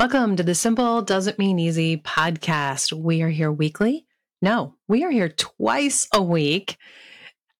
[0.00, 2.90] Welcome to the Simple Doesn't Mean Easy podcast.
[2.90, 4.06] We are here weekly.
[4.40, 6.78] No, we are here twice a week,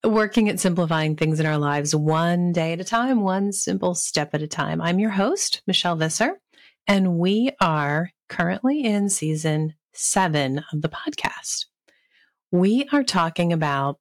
[0.03, 4.31] working at simplifying things in our lives one day at a time, one simple step
[4.33, 4.81] at a time.
[4.81, 6.41] I'm your host, Michelle Visser,
[6.87, 11.67] and we are currently in season seven of the podcast.
[12.51, 13.99] We are talking about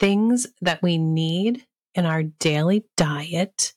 [0.00, 1.64] things that we need
[1.94, 3.72] in our daily diet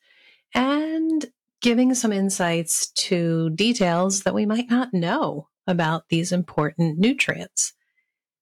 [0.56, 1.24] and
[1.66, 7.74] giving some insights to details that we might not know about these important nutrients.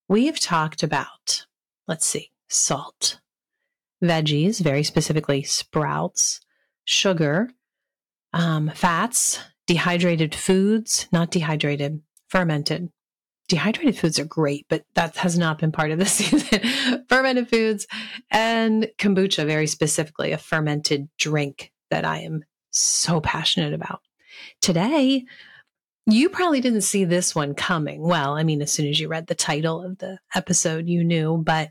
[0.10, 1.46] We've talked about,
[1.88, 3.22] let's see, salt,
[4.04, 6.42] veggies, very specifically sprouts,
[6.84, 7.50] sugar,
[8.34, 12.90] um, fats, dehydrated foods, not dehydrated, fermented.
[13.48, 17.06] Dehydrated foods are great, but that has not been part of the season.
[17.08, 17.88] fermented foods
[18.30, 22.44] and kombucha, very specifically, a fermented drink that I am
[22.74, 24.02] so passionate about.
[24.62, 25.26] Today,
[26.06, 28.02] you probably didn't see this one coming.
[28.02, 31.38] Well, I mean, as soon as you read the title of the episode, you knew,
[31.38, 31.70] but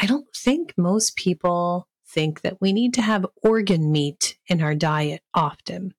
[0.00, 4.74] I don't think most people think that we need to have organ meat in our
[4.74, 5.94] diet often.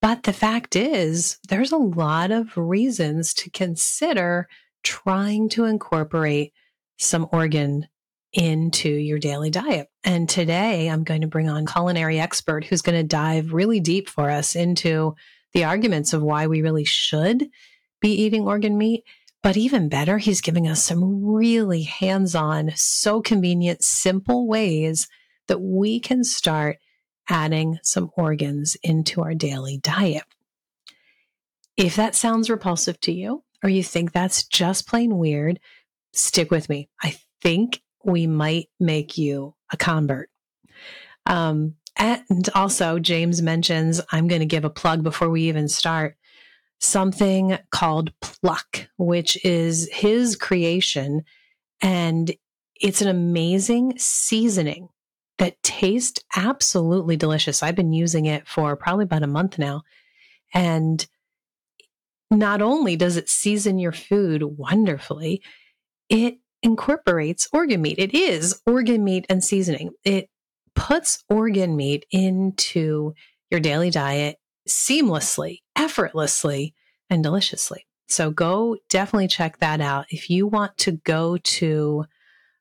[0.00, 4.48] But the fact is, there's a lot of reasons to consider
[4.82, 6.52] trying to incorporate
[6.98, 7.88] some organ
[8.32, 9.88] into your daily diet.
[10.04, 14.08] And today I'm going to bring on culinary expert who's going to dive really deep
[14.08, 15.14] for us into
[15.52, 17.48] the arguments of why we really should
[18.00, 19.04] be eating organ meat.
[19.42, 25.08] But even better, he's giving us some really hands on, so convenient, simple ways
[25.46, 26.78] that we can start
[27.28, 30.24] adding some organs into our daily diet.
[31.76, 35.60] If that sounds repulsive to you, or you think that's just plain weird,
[36.12, 36.88] stick with me.
[37.02, 40.30] I think we might make you a convert.
[41.26, 46.16] Um, and also, James mentions, I'm going to give a plug before we even start
[46.78, 51.24] something called Pluck, which is his creation.
[51.82, 52.30] And
[52.80, 54.88] it's an amazing seasoning
[55.38, 57.62] that tastes absolutely delicious.
[57.62, 59.82] I've been using it for probably about a month now.
[60.54, 61.04] And
[62.30, 65.42] not only does it season your food wonderfully,
[66.08, 67.98] it incorporates organ meat.
[67.98, 69.92] It is organ meat and seasoning.
[70.04, 70.28] It
[70.74, 73.14] puts organ meat into
[73.50, 74.36] your daily diet
[74.68, 76.74] seamlessly, effortlessly,
[77.08, 77.86] and deliciously.
[78.08, 80.06] So go definitely check that out.
[80.10, 82.04] If you want to go to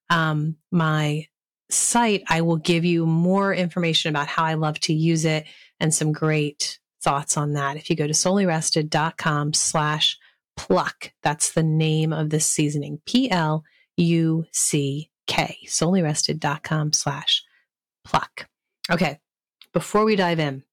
[0.10, 1.28] um, my
[1.70, 5.46] site, I will give you more information about how I love to use it
[5.80, 7.76] and some great thoughts on that.
[7.76, 10.18] If you go to soulyrested.com slash
[10.56, 13.64] pluck, that's the name of this seasoning, P L
[13.98, 17.44] U C K, soulyrested.com slash
[18.04, 18.48] pluck.
[18.92, 19.20] Okay,
[19.74, 20.64] before we dive in,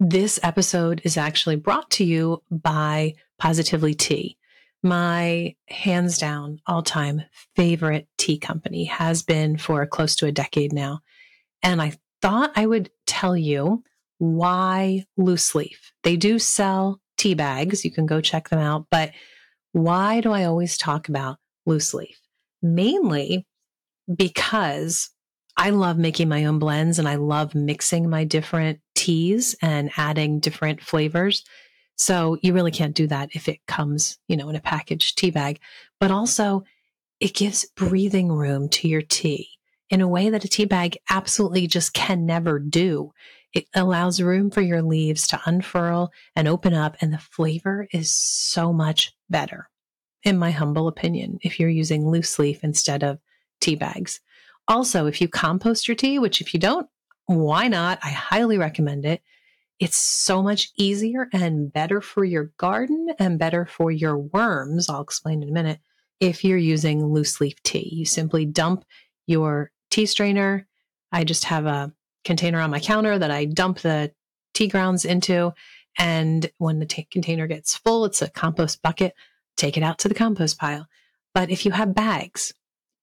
[0.00, 4.36] this episode is actually brought to you by Positively Tea.
[4.82, 7.22] My hands down all time
[7.54, 11.00] favorite tea company has been for close to a decade now.
[11.62, 13.84] And I thought I would tell you
[14.16, 15.92] why loose leaf.
[16.02, 17.84] They do sell tea bags.
[17.84, 18.86] You can go check them out.
[18.90, 19.12] But
[19.72, 21.36] why do I always talk about
[21.70, 22.20] loose leaf?
[22.60, 23.46] Mainly
[24.14, 25.10] because
[25.56, 30.40] I love making my own blends and I love mixing my different teas and adding
[30.40, 31.44] different flavors.
[31.96, 35.30] So you really can't do that if it comes, you know, in a packaged tea
[35.30, 35.60] bag.
[35.98, 36.64] But also
[37.20, 39.48] it gives breathing room to your tea
[39.90, 43.12] in a way that a tea bag absolutely just can never do.
[43.52, 48.14] It allows room for your leaves to unfurl and open up and the flavor is
[48.14, 49.69] so much better
[50.22, 53.18] in my humble opinion, if you're using loose leaf instead of
[53.60, 54.20] tea bags.
[54.68, 56.88] Also, if you compost your tea, which if you don't,
[57.26, 57.98] why not?
[58.02, 59.22] I highly recommend it.
[59.78, 64.88] It's so much easier and better for your garden and better for your worms.
[64.88, 65.80] I'll explain in a minute.
[66.20, 68.84] If you're using loose leaf tea, you simply dump
[69.26, 70.66] your tea strainer.
[71.12, 71.92] I just have a
[72.24, 74.12] container on my counter that I dump the
[74.52, 75.54] tea grounds into.
[75.98, 79.14] And when the t- container gets full, it's a compost bucket
[79.56, 80.86] take it out to the compost pile.
[81.34, 82.52] But if you have bags,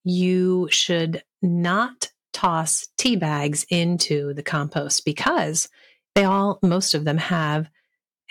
[0.04, 5.70] you should not toss tea bags into the compost because
[6.16, 7.70] they all, most of them have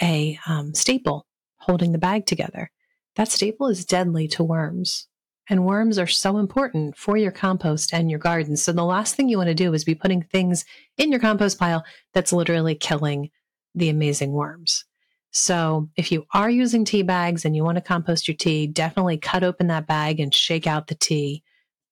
[0.00, 1.26] a um, staple
[1.56, 2.70] holding the bag together.
[3.16, 5.08] That staple is deadly to worms.
[5.48, 8.56] And worms are so important for your compost and your garden.
[8.56, 10.64] So the last thing you want to do is be putting things
[10.98, 13.30] in your compost pile that's literally killing
[13.74, 14.84] the amazing worms.
[15.30, 19.18] So if you are using tea bags and you want to compost your tea, definitely
[19.18, 21.42] cut open that bag and shake out the tea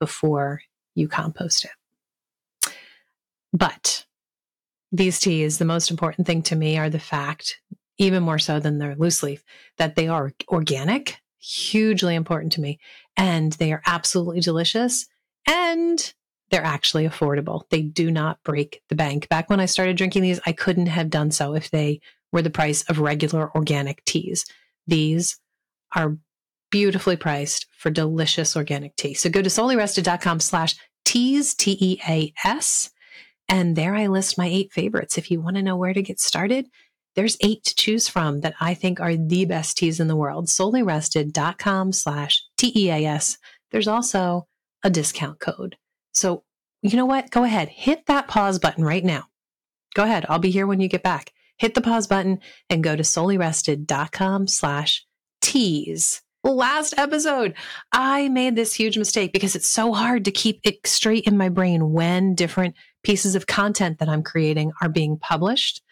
[0.01, 0.63] before
[0.95, 2.73] you compost it.
[3.53, 4.07] But
[4.93, 7.61] these teas, the most important thing to me are the fact,
[7.99, 9.45] even more so than their loose leaf,
[9.77, 12.79] that they are organic, hugely important to me.
[13.17, 15.07] And they are absolutely delicious.
[15.47, 16.15] And
[16.51, 17.63] they're actually affordable.
[17.71, 19.29] They do not break the bank.
[19.29, 22.01] Back when I started drinking these, I couldn't have done so if they
[22.35, 24.45] were the price of regular organic teas.
[24.87, 25.39] These
[25.95, 26.19] are
[26.71, 29.15] beautifully priced for delicious organic tea.
[29.15, 32.91] So go to soulyrested.com slash teas, T-E-A-S.
[33.49, 35.17] And there I list my eight favorites.
[35.17, 36.67] If you want to know where to get started,
[37.15, 40.49] there's eight to choose from that I think are the best teas in the world.
[40.49, 43.39] Soulyrested.com slash T-E-A-S.
[43.71, 44.49] There's also
[44.83, 45.77] a discount code.
[46.13, 46.43] So
[46.83, 47.31] you know what?
[47.31, 49.25] Go ahead, hit that pause button right now.
[49.95, 50.27] Go ahead.
[50.29, 51.31] I'll be here when you get back.
[51.59, 55.07] Hit the pause button and go to soulyrested.com slash
[55.41, 56.23] teas
[56.53, 57.55] last episode,
[57.93, 61.49] I made this huge mistake because it's so hard to keep it straight in my
[61.49, 65.83] brain when different pieces of content that I'm creating are being published.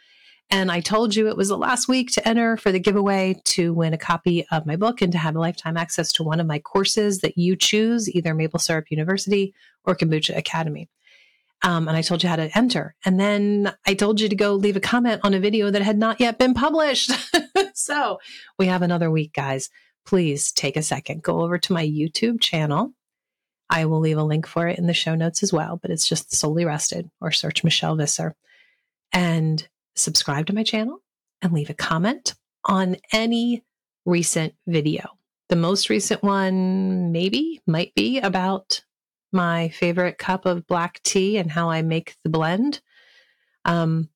[0.50, 3.73] And I told you it was the last week to enter for the giveaway to
[3.73, 6.58] win a copy of my book and to have lifetime access to one of my
[6.58, 9.55] courses that you choose, either Maple Syrup University
[9.85, 10.91] or Kombucha Academy.
[11.64, 12.94] Um, and I told you how to enter.
[13.05, 15.97] And then I told you to go leave a comment on a video that had
[15.97, 17.12] not yet been published.
[17.75, 18.19] so
[18.59, 19.70] we have another week, guys
[20.05, 22.93] please take a second, go over to my YouTube channel.
[23.70, 26.06] I will leave a link for it in the show notes as well, but it's
[26.06, 28.35] just Souly Rested or search Michelle Visser
[29.12, 30.99] and subscribe to my channel
[31.41, 32.35] and leave a comment
[32.65, 33.65] on any
[34.05, 35.06] recent video.
[35.49, 38.82] The most recent one, maybe, might be about
[39.32, 42.81] my favorite cup of black tea and how I make the blend.
[43.64, 44.08] Um,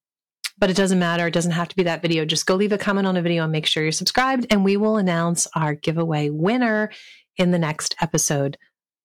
[0.59, 1.27] but it doesn't matter.
[1.27, 2.25] It doesn't have to be that video.
[2.25, 4.77] Just go leave a comment on a video and make sure you're subscribed, and we
[4.77, 6.91] will announce our giveaway winner
[7.37, 8.57] in the next episode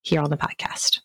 [0.01, 0.99] here on the podcast.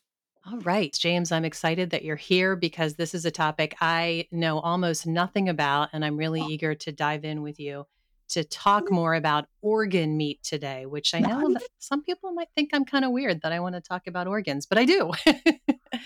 [0.47, 4.61] All right, James, I'm excited that you're here because this is a topic I know
[4.61, 7.87] almost nothing about, and I'm really eager to dive in with you
[8.29, 12.71] to talk more about organ meat today, which I know that some people might think
[12.73, 15.13] I'm kind of weird that I want to talk about organs, but I do.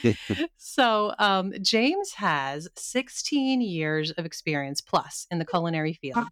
[0.56, 6.26] so, um, James has 16 years of experience plus in the culinary field.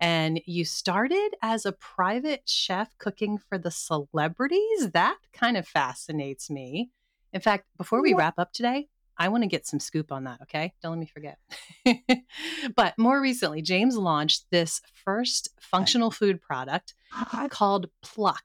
[0.00, 4.90] And you started as a private chef cooking for the celebrities.
[4.92, 6.90] That kind of fascinates me.
[7.32, 8.88] In fact, before we wrap up today,
[9.22, 10.72] I want to get some scoop on that, okay?
[10.82, 11.38] Don't let me forget.
[12.74, 17.46] but more recently, James launched this first functional food product uh-huh.
[17.48, 18.42] called Pluck,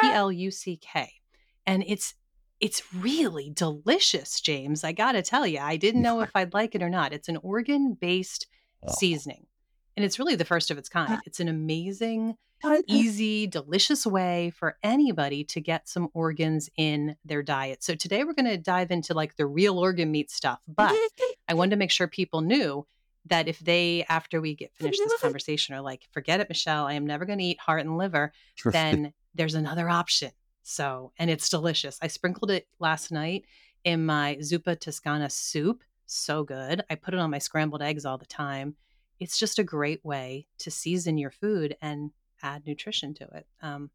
[0.00, 1.12] P L U C K.
[1.64, 2.16] And it's
[2.58, 4.82] it's really delicious, James.
[4.82, 7.12] I got to tell you, I didn't know if I'd like it or not.
[7.12, 8.48] It's an organ-based
[8.82, 8.94] oh.
[8.98, 9.46] seasoning.
[9.96, 11.20] And it's really the first of its kind.
[11.26, 12.36] It's an amazing
[12.86, 17.82] easy, delicious way for anybody to get some organs in their diet.
[17.82, 20.94] So today we're going to dive into like the real organ meat stuff, but
[21.48, 22.86] I wanted to make sure people knew
[23.26, 26.94] that if they after we get finished this conversation are like, forget it, Michelle, I
[26.94, 28.32] am never going to eat heart and liver,
[28.64, 30.30] then there's another option.
[30.62, 31.98] So, and it's delicious.
[32.02, 33.44] I sprinkled it last night
[33.84, 35.82] in my zuppa toscana soup.
[36.06, 36.84] So good.
[36.88, 38.76] I put it on my scrambled eggs all the time.
[39.20, 42.10] It's just a great way to season your food and
[42.42, 43.46] add nutrition to it.
[43.62, 43.90] Um,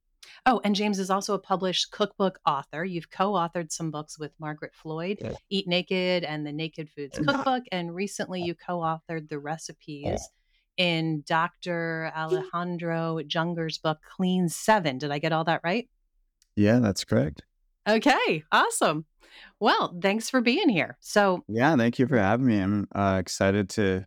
[0.45, 2.83] oh, and James is also a published cookbook author.
[2.83, 5.33] You've co authored some books with Margaret Floyd, yeah.
[5.49, 7.63] Eat Naked and the Naked Foods Cookbook.
[7.71, 10.27] And recently you co authored the recipes
[10.77, 12.11] in Dr.
[12.15, 14.97] Alejandro Junger's book, Clean Seven.
[14.97, 15.89] Did I get all that right?
[16.55, 17.43] Yeah, that's correct.
[17.87, 19.05] Okay, awesome.
[19.59, 20.97] Well, thanks for being here.
[20.99, 22.59] So, yeah, thank you for having me.
[22.59, 24.05] I'm uh, excited to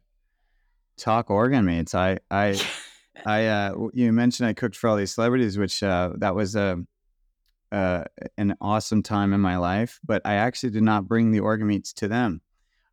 [0.96, 1.94] talk organ meats.
[1.94, 2.60] I, I,
[3.26, 6.84] I uh, you mentioned I cooked for all these celebrities, which uh, that was a
[7.72, 8.04] uh,
[8.38, 10.00] an awesome time in my life.
[10.04, 12.40] But I actually did not bring the organ meats to them.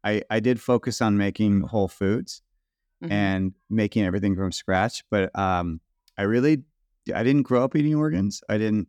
[0.03, 2.41] I I did focus on making whole foods
[3.03, 3.12] mm-hmm.
[3.12, 5.03] and making everything from scratch.
[5.10, 5.81] But um,
[6.17, 6.63] I really
[7.13, 8.43] I didn't grow up eating organs.
[8.50, 8.88] I didn't.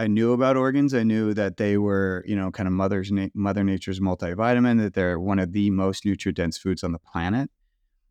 [0.00, 0.94] I knew about organs.
[0.94, 4.78] I knew that they were, you know, kind of mother's na- mother nature's multivitamin.
[4.78, 7.50] That they're one of the most nutrient dense foods on the planet.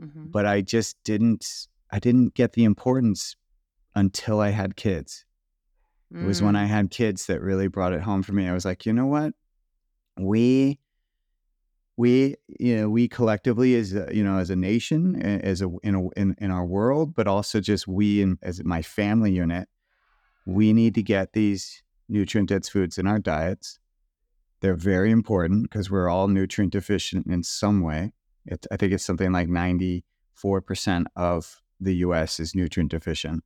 [0.02, 0.26] Mm-hmm.
[0.28, 3.36] But I just didn't I didn't get the importance
[3.96, 5.26] until I had kids.
[6.14, 6.24] Mm.
[6.24, 6.70] It was when I mm.
[6.70, 8.48] had kids that really brought it home for me.
[8.48, 9.34] I was like, you know what?
[10.20, 10.80] We
[11.98, 15.96] we you know we collectively as a, you know as a nation as a in
[15.96, 19.68] a in, in our world but also just we in, as my family unit
[20.46, 23.80] we need to get these nutrient dense foods in our diets
[24.62, 28.14] they're very important because we're all nutrient deficient in some way
[28.48, 33.44] it, i think it's something like 94% of the US is nutrient deficient.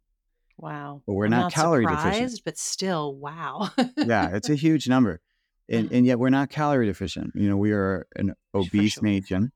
[0.57, 1.01] Wow.
[1.05, 2.41] But we're not, not, calorie deficient.
[2.45, 3.69] But still, wow.
[3.97, 5.21] yeah, it's a huge number.
[5.69, 7.31] And, and yet we're not calorie deficient.
[7.35, 9.03] You know, we are an obese sure.
[9.03, 9.51] nation.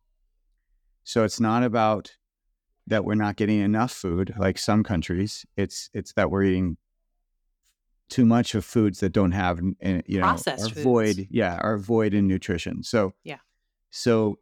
[1.04, 2.16] So it's not about
[2.88, 5.46] that we're not getting enough food like some countries.
[5.56, 6.78] It's it's that we're eating
[8.10, 10.84] too much of foods that don't have uh, you know Processed are foods.
[10.84, 12.82] void yeah are void in nutrition.
[12.84, 13.38] So Yeah.
[13.92, 14.40] So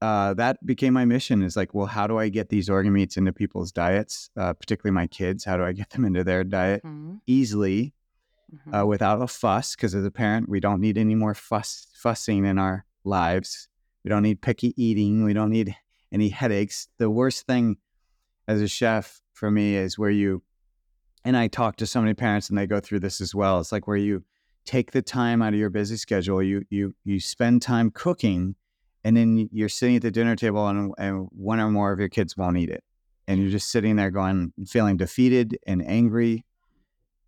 [0.00, 3.16] uh, that became my mission is like, well, how do I get these organ meats
[3.16, 5.44] into people's diets, uh, particularly my kids?
[5.44, 7.94] How do I get them into their diet Mhm, easily
[8.54, 8.80] mhm.
[8.82, 9.74] uh, without a fuss?
[9.74, 13.68] Because as a parent, we don't need any more fuss fussing in our lives.
[14.04, 15.24] We don't need picky eating.
[15.24, 15.74] We don't need
[16.12, 16.88] any headaches.
[16.98, 17.76] The worst thing
[18.46, 20.42] as a chef for me is where you,
[21.24, 23.60] and I talk to so many parents and they go through this as well.
[23.60, 24.24] It's like where you
[24.64, 26.42] take the time out of your busy schedule.
[26.42, 28.54] You you you spend time cooking,
[29.04, 32.08] and then you're sitting at the dinner table and, and one or more of your
[32.08, 32.82] kids won't eat it,
[33.26, 36.44] and you're just sitting there going, feeling defeated and angry,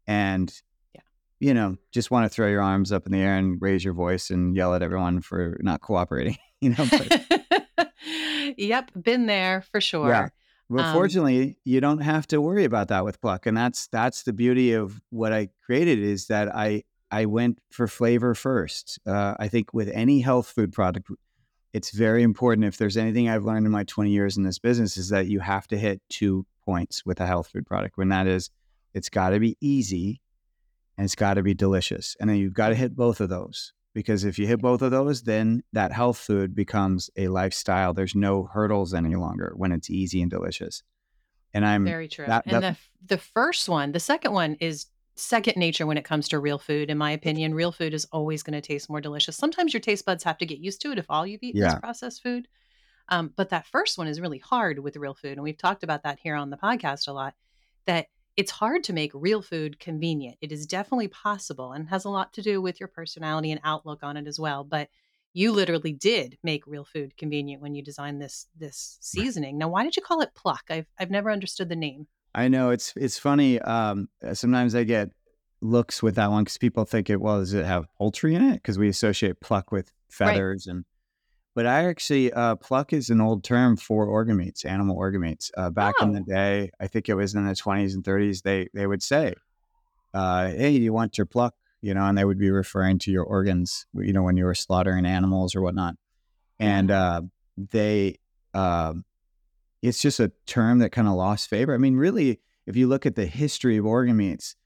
[0.07, 0.53] and
[0.95, 1.01] Yeah.
[1.39, 3.95] you know, just want to throw your arms up in the air and raise your
[3.95, 6.37] voice and yell at everyone for not cooperating.
[6.63, 7.91] You know, but
[8.59, 10.31] yep, been there for sure.
[10.69, 14.25] Well, Um, fortunately, you don't have to worry about that with Pluck, and that's that's
[14.25, 18.99] the beauty of what I created is that I I went for flavor first.
[19.07, 21.09] Uh, I think with any health food product,
[21.73, 22.67] it's very important.
[22.67, 25.41] If there's anything I've learned in my 20 years in this business, is that you
[25.41, 27.97] have to hit two points with a health food product.
[27.97, 28.51] When that is,
[28.95, 30.21] it's got to be easy,
[30.99, 33.73] and it's got to be delicious, and then you've got to hit both of those.
[33.93, 37.93] Because if you hit both of those, then that health food becomes a lifestyle.
[37.93, 40.85] There's no hurdles any longer when it's easy and delicious.
[41.53, 42.27] And I'm Very true.
[42.27, 44.87] that- and that- the the first one, the second one is
[45.17, 46.91] second nature when it comes to real food.
[46.91, 49.37] In my opinion, real food is always going to taste more delicious.
[49.37, 51.67] Sometimes your taste buds have to get used to it if all you've eaten Yeah.
[51.67, 52.49] is processed food.
[53.09, 56.05] Um, but that first one is really hard with real food, and we've talked about
[56.05, 57.35] that here on the podcast a lot.
[57.87, 60.39] That it's hard to make real food convenient.
[60.41, 64.03] It is definitely possible, and has a lot to do with your personality and outlook
[64.03, 64.65] on it as well.
[64.65, 64.91] But
[65.33, 69.59] you literally did make real food convenient when you designed this this seasoning.
[69.59, 70.65] Now, why did you call it pluck?
[70.71, 72.07] I've I've never understood the name.
[72.35, 73.59] I know it's it's funny.
[73.61, 75.11] Um, sometimes I get
[75.61, 78.55] looks with that one because people think it well does it have poultry in it
[78.55, 80.35] because we associate pluck with Right.
[80.35, 80.85] feathers and
[81.55, 85.51] but I actually uh, pluck is an old term for organ meats, animal organ meats.
[85.57, 86.25] Uh, back in the Oh.
[86.25, 89.35] day, I think it was in the 20s and 30s, they they would say,
[90.15, 93.25] uh, "Hey, you want your pluck?" You know, and they would be referring to your
[93.25, 93.87] organs.
[93.95, 95.97] You know, when you were slaughtering animals or whatnot,
[96.61, 97.23] and uh,
[97.57, 98.17] they
[98.55, 99.05] um,
[99.83, 101.75] it's just a term that kind of lost favor.
[101.75, 104.57] I mean, really, if you look at the history of organ meats,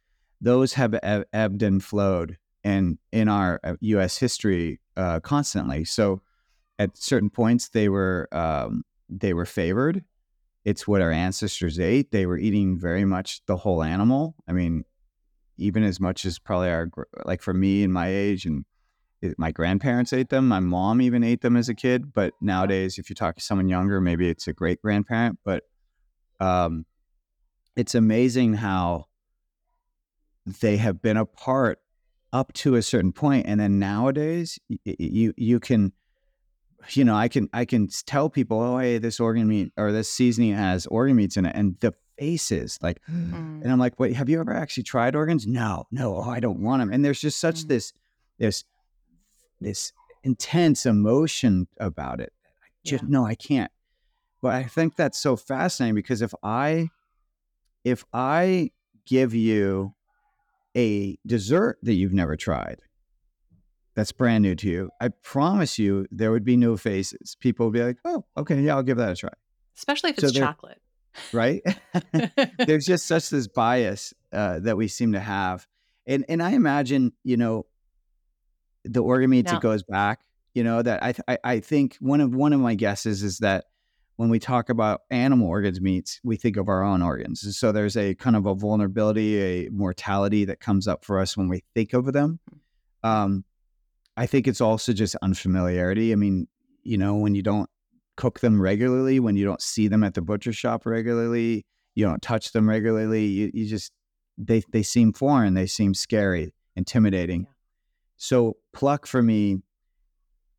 [0.41, 4.19] those have eb- ebbed and flowed in in our uh, U.S.
[4.19, 5.85] history uh, constantly.
[5.85, 6.23] So,
[6.79, 10.05] at certain points, they were um, they were favored.
[10.65, 12.11] It's what our ancestors ate.
[12.11, 14.35] They were eating very much the whole animal.
[14.49, 14.85] I mean,
[15.59, 16.91] even as much as probably our
[17.25, 18.65] like for me and my age and
[19.39, 20.49] my grandparents ate them.
[20.49, 22.13] My mom even ate them as a kid.
[22.13, 25.39] But nowadays, if you talk to someone younger, maybe it's a great grandparent.
[25.45, 25.65] But
[26.41, 26.85] um,
[27.77, 29.07] it's amazing how
[30.61, 31.79] they have been a part
[32.33, 35.93] up to a certain point, and then nowadays, y- y- you you can,
[36.91, 40.11] you know, I can I can tell people, oh, hey, this organ meat or this
[40.11, 43.01] seasoning has organ meats in it, and the faces like.
[43.11, 43.63] Mm.
[43.63, 45.47] And I'm like, wait, have you ever actually tried organs?
[45.47, 46.93] No, no, oh, I don't want them.
[46.93, 47.69] And there's just such Mm.
[47.69, 47.93] this,
[48.39, 48.65] this,
[49.61, 49.93] this
[50.23, 52.33] intense emotion about it.
[52.63, 53.09] I just Yeah.
[53.11, 53.71] no, I can't.
[54.41, 56.91] But I think that's so fascinating because if I,
[57.83, 58.71] if I
[59.07, 59.95] give you
[60.77, 62.81] a dessert that you've never tried,
[63.95, 67.37] that's brand new to you, I promise you there would be no faces.
[67.41, 69.31] People would be like, oh, okay, yeah, I'll give that a try.
[69.77, 70.81] Especially if So it's chocolate.
[71.33, 71.63] Right?
[72.59, 75.67] there's just such this bias uh, that we seem to have,
[76.07, 77.67] and and I imagine you know
[78.85, 80.21] the organ meats Now- it goes back.
[80.55, 83.39] You know that I, th- I I think one of one of my guesses is
[83.39, 83.65] that
[84.17, 87.43] when we talk about animal organs meats, we think of our own organs.
[87.43, 91.37] And So there's a kind of a vulnerability, a mortality that comes up for us
[91.37, 92.39] when we think of them.
[93.03, 93.45] Um,
[94.17, 96.13] I think it's also just unfamiliarity.
[96.13, 96.47] I mean,
[96.85, 97.69] you know, when you don't
[98.17, 102.23] cook them regularly, when you don't see them at the butcher shop regularly, you don't
[102.23, 103.91] touch them regularly, you, you just
[104.39, 107.43] they they seem foreign, they seem scary, intimidating.
[107.43, 107.54] Yeah.
[108.17, 109.59] So pluck for me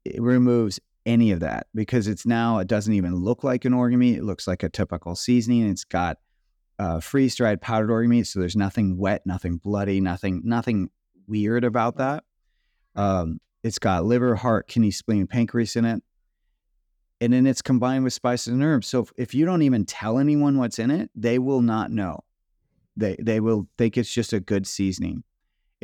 [0.06, 4.00] it removes any of that because it's now it doesn't even look like an organ
[4.00, 4.18] meat.
[4.18, 5.70] It looks like a typical seasoning.
[5.70, 6.18] It's got
[6.80, 10.90] uh, freeze dried powdered organ meat, so there's nothing wet, nothing bloody, nothing nothing
[11.28, 12.24] weird about that.
[12.96, 16.04] Um, it's got liver, heart, kidney, spleen, pancreas in it,
[17.22, 18.88] and then it's combined with spices and herbs.
[18.88, 22.24] So if, if you don't even tell anyone what's in it, they will not know.
[22.98, 25.24] They they will think it's just a good seasoning.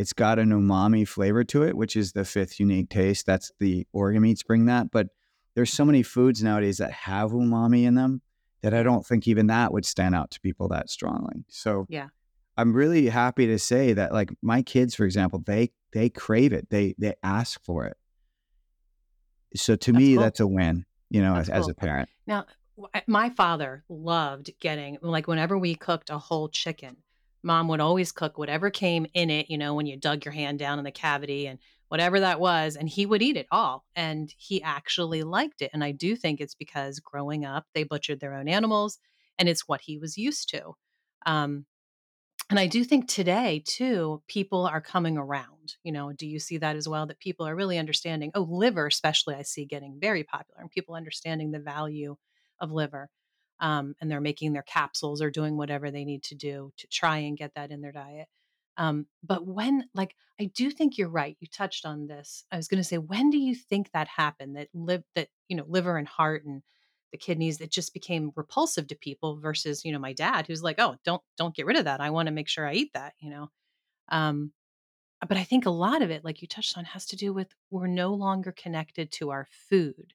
[0.02, 3.28] It's got an umami flavor to it, which is the fifth unique taste.
[3.28, 5.10] That's the organ meats bring that, but
[5.54, 8.22] there's so many foods nowadays that have umami in them
[8.64, 11.46] that I don't think even that would stand out to people that strongly.
[11.50, 12.08] So Yeah.
[12.58, 16.70] I'm really happy to say that like my kids, for example, they they crave it.
[16.72, 17.98] They they ask for it.
[19.56, 20.24] So to That's me, cool.
[20.24, 22.10] that's a win, you know, That's as, as a parent.
[22.26, 22.46] Now,
[23.06, 26.98] my father loved getting, like, whenever we cooked a whole chicken,
[27.44, 30.60] mom would always cook whatever came in it, you know, when you dug your hand
[30.60, 33.86] down in the cavity and whatever that was, and he would eat it all.
[33.96, 35.72] And he actually liked it.
[35.74, 38.98] And I do think it's because growing up, they butchered their own animals
[39.38, 40.74] and it's what he was used to.
[41.26, 41.66] Um,
[42.50, 45.76] and I do think today, too, people are coming around.
[45.84, 47.06] You know, do you see that as well?
[47.06, 48.32] That people are really understanding.
[48.36, 52.18] Oh, liver, especially, I see getting very popular and people understanding the value
[52.60, 53.10] of liver.
[53.62, 57.20] Um, and they're making their capsules or doing whatever they need to do to try
[57.20, 58.28] and get that in their diet.
[58.78, 61.38] Um, but when, like, I do think you're right.
[61.40, 62.44] You touched on this.
[62.52, 64.56] I was going to say, when do you think that happened?
[64.56, 66.64] That live, that you know, liver and heart and
[67.12, 70.78] the kidneys that just became repulsive to people versus you know my dad who's like
[70.80, 73.14] oh don't don't get rid of that i want to make sure i eat that
[73.20, 73.50] you know
[74.10, 74.52] um
[75.28, 77.54] but i think a lot of it like you touched on has to do with
[77.70, 80.14] we're no longer connected to our food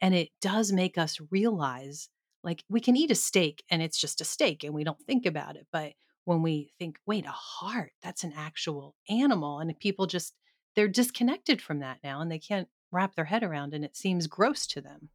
[0.00, 2.08] and it does make us realize
[2.46, 5.26] like we can eat a steak and it's just a steak and we don't think
[5.26, 5.92] about it but
[6.24, 10.34] when we think wait a heart that's an actual animal and people just
[10.74, 14.26] they're disconnected from that now and they can't wrap their head around and it seems
[14.26, 15.10] gross to them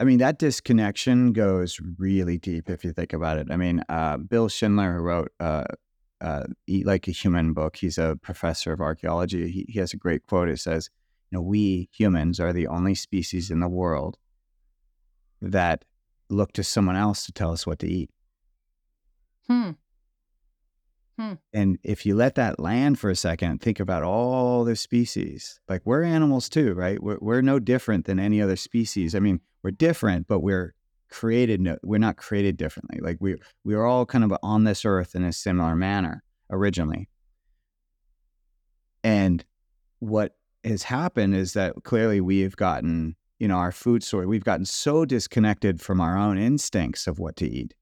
[0.00, 3.46] I mean, that disconnection goes really deep if you think about it.
[3.52, 5.62] I mean, uh, Bill Schindler, who wrote uh,
[6.20, 9.48] uh, Eat Like a Human book, he's a professor of archaeology.
[9.48, 10.48] He, he has a great quote.
[10.48, 10.90] It says,
[11.30, 14.18] You know, we humans are the only species in the world
[15.40, 15.84] that
[16.32, 18.10] look to someone else to tell us what to eat.
[21.18, 25.60] hmm And if you let that land for a second, think about all the species.
[25.68, 27.02] Like we're animals too, right?
[27.02, 29.14] We're, we're no different than any other species.
[29.14, 30.74] I mean, we're different, but we're
[31.10, 31.60] created.
[31.60, 32.98] No, we're not created differently.
[33.00, 37.08] Like we we are all kind of on this earth in a similar manner originally.
[39.04, 39.44] And
[39.98, 44.24] what has happened is that clearly we've gotten, you know, our food source.
[44.24, 47.74] We've gotten so disconnected from our own instincts of what to eat,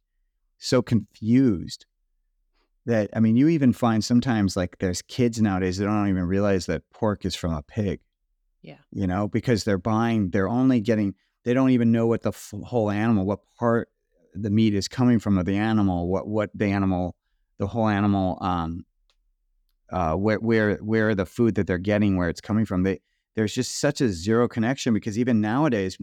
[0.57, 1.85] so confused
[2.87, 6.64] that I mean, you even find sometimes like there's kids nowadays that don't even realize
[6.64, 8.01] that pork is from a pig.
[8.62, 8.79] Yeah.
[8.90, 12.55] You know, because they're buying, they're only getting, they don't even know what the f-
[12.64, 13.90] whole animal, what part
[14.33, 17.16] the meat is coming from of the animal, what what the animal,
[17.59, 18.87] the whole animal, um,
[19.90, 22.83] uh, where where where the food that they're getting, where it's coming from.
[22.83, 23.01] They
[23.40, 25.96] there's just such a zero connection because even nowadays,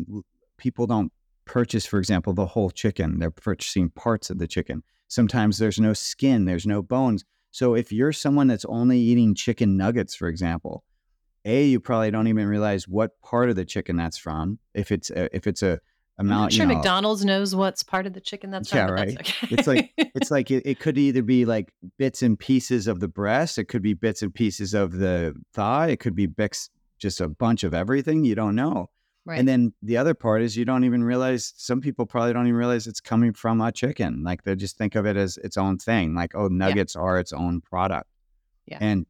[0.57, 1.11] people don't
[1.45, 3.19] purchase, for example, the whole chicken.
[3.19, 4.81] They're purchasing parts of the chicken.
[5.07, 7.25] Sometimes there's no skin, there's no bones.
[7.51, 10.83] So if you're someone that's only eating chicken nuggets, for example,
[11.45, 14.57] a you probably don't even realize what part of the chicken that's from.
[14.73, 15.79] If it's a, if it's a
[16.19, 18.95] I'm amount, sure you know, McDonald's knows what's part of the chicken that's Yeah, from,
[18.95, 19.15] right.
[19.15, 19.47] that's okay.
[19.55, 23.07] It's like- it's like it, it could either be like bits and pieces of the
[23.07, 27.21] breast, it could be bits and pieces of the thigh, it could be bits, just
[27.21, 28.23] a bunch of everything.
[28.23, 28.89] You don't know.
[29.25, 29.39] right.
[29.39, 31.53] And then the other part is you don't even realize.
[31.57, 34.23] Some people probably don't even realize it's coming from a chicken.
[34.23, 36.15] Like they just think of it as its own thing.
[36.15, 38.09] Like oh, nuggets are its own product.
[38.65, 38.79] Yeah.
[38.81, 39.05] And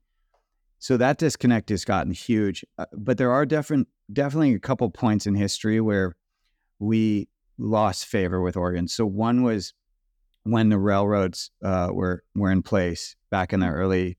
[0.80, 2.64] so that disconnect has gotten huge.
[2.78, 6.16] Uh, but there are different, definitely a couple points in history where
[6.80, 8.94] we lost favor with organs.
[8.94, 9.74] So one was
[10.44, 14.18] when the railroads uh, were were in place back in the early,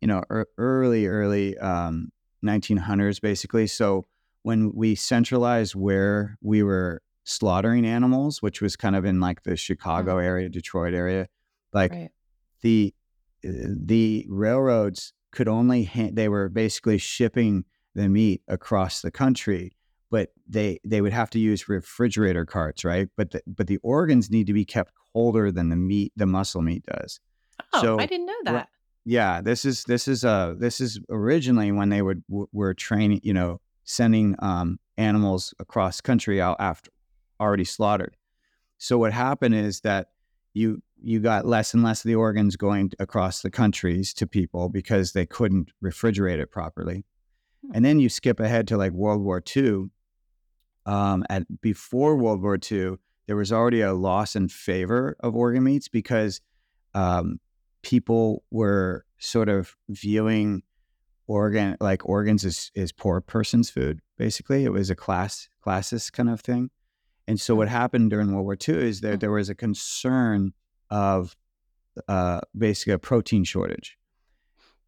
[0.00, 2.10] you know, er, early early um,
[2.44, 3.66] 1900s, basically.
[3.66, 4.06] So
[4.42, 9.56] when we centralized where we were slaughtering animals, which was kind of in like the
[9.56, 11.28] Chicago area, Detroit area,
[11.72, 12.10] like right.
[12.62, 12.94] the
[13.46, 19.76] uh, the railroads could only ha- they were basically shipping the meat across the country
[20.10, 24.30] but they they would have to use refrigerator carts right but the, but the organs
[24.30, 27.20] need to be kept colder than the meat the muscle meat does
[27.72, 28.68] Oh, so- I didn't know that.
[29.04, 33.20] Yeah this is this is uh this is originally when they would w- were training
[33.22, 36.90] you know sending um animals across country out after
[37.40, 38.16] already slaughtered
[38.78, 40.08] so what happened is that
[40.54, 44.68] you you got less and less of the organs going across the countries to people
[44.68, 47.04] because they couldn't refrigerate it properly
[47.66, 47.70] Hmm.
[47.74, 49.84] and then you skip ahead to like world war ii
[50.86, 55.64] um, at before world war ii there was already a loss in favor of organ
[55.64, 56.40] meats because
[56.94, 57.40] um,
[57.84, 60.62] people were sort of viewing
[61.26, 66.28] organ like organs as, as poor person's food basically it was a class classist kind
[66.28, 66.70] of thing.
[67.26, 69.18] And so what happened during world war ii is that Hmm.
[69.18, 70.52] there was a concern
[70.90, 71.36] of
[72.08, 73.96] uh, basically a protein shortage.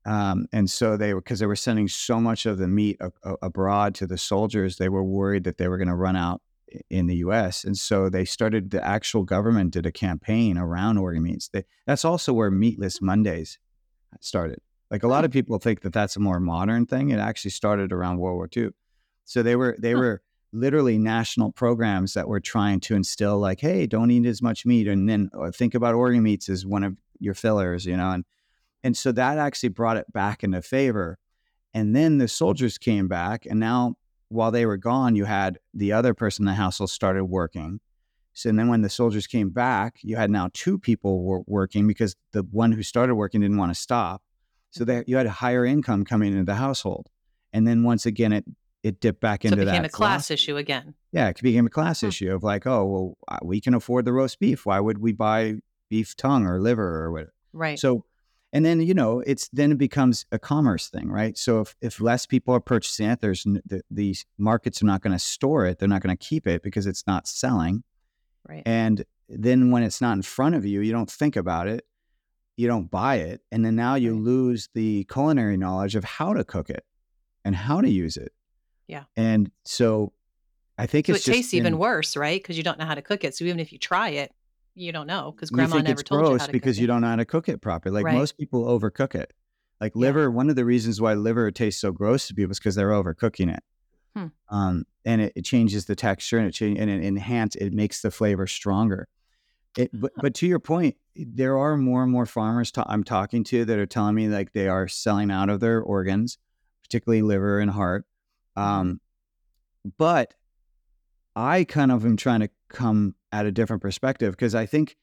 [0.04, 3.10] Um, and so they were because they were sending so much of the meat a,
[3.24, 6.42] a, abroad to the soldiers, they were worried that they were going to run out
[6.90, 7.64] in the U.S.
[7.64, 8.70] And so they started.
[8.70, 11.48] The actual government did a campaign around organ meats.
[11.48, 13.58] They, that's also where Meatless Mondays
[14.20, 14.60] started.
[14.90, 17.10] Like a lot of people think that that's a more modern thing.
[17.10, 18.70] It actually started around World War II.
[19.24, 19.98] So they were they huh.
[19.98, 24.64] were literally national programs that were trying to instill like, hey, don't eat as much
[24.64, 28.10] meat, and then uh, think about organ meats as one of your fillers, you know,
[28.10, 28.24] and
[28.82, 31.18] and so that actually brought it back into favor.
[31.74, 33.96] And then the soldiers came back, and now
[34.28, 37.80] while they were gone, you had the other person in the household started working.
[38.32, 41.86] So and then when the soldiers came back, you had now two people were working
[41.86, 44.22] because the one who started working didn't want to stop.
[44.70, 47.08] So that you had a higher income coming into the household.
[47.52, 48.44] And then once again, it
[48.82, 50.94] it dipped back so into it became that a class issue again.
[51.12, 52.08] Yeah, it became a class huh.
[52.08, 54.66] issue of like, oh, well, we can afford the roast beef.
[54.66, 55.56] Why would we buy
[55.88, 57.34] beef tongue or liver or whatever?
[57.52, 57.78] Right.
[57.78, 58.04] So
[58.52, 61.36] and then you know it's then it becomes a commerce thing right?
[61.36, 65.12] So if, if less people are purchasing it there's the, these markets are not going
[65.12, 67.82] to store it they're not going to keep it because it's not selling.
[68.48, 68.62] Right.
[68.64, 71.84] And then when it's not in front of you you don't think about it
[72.56, 74.22] you don't buy it and then now you right.
[74.22, 76.84] lose the culinary knowledge of how to cook it
[77.44, 78.32] and how to use it.
[78.88, 79.04] Yeah.
[79.16, 80.12] And so
[80.78, 82.42] i think so it tastes in, even worse right?
[82.42, 84.32] Because you don't know how to cook it so even if you try it
[84.76, 86.86] you don't know because grandma never told gross you how to because cook you it.
[86.88, 87.94] don't know how to cook it properly.
[87.94, 88.14] Like Right.
[88.14, 89.32] most people overcook it.
[89.80, 90.00] Like Yeah.
[90.02, 92.90] liver, one of the reasons why liver tastes so gross to people is because they're
[92.90, 93.62] overcooking it.
[94.14, 94.26] Hmm.
[94.48, 98.00] Um, and it, it changes the texture and it change, and it enhance it makes
[98.02, 99.08] the flavor stronger.
[99.76, 103.44] It, but but to your point, there are more and more farmers ta- I'm talking
[103.44, 106.38] to that are telling me like they are selling out of their organs,
[106.82, 108.06] particularly liver and heart.
[108.56, 108.68] Mm-hmm.
[108.68, 109.00] Um,
[109.98, 110.32] but
[111.34, 114.96] I kind of am trying to come at a different perspective because I think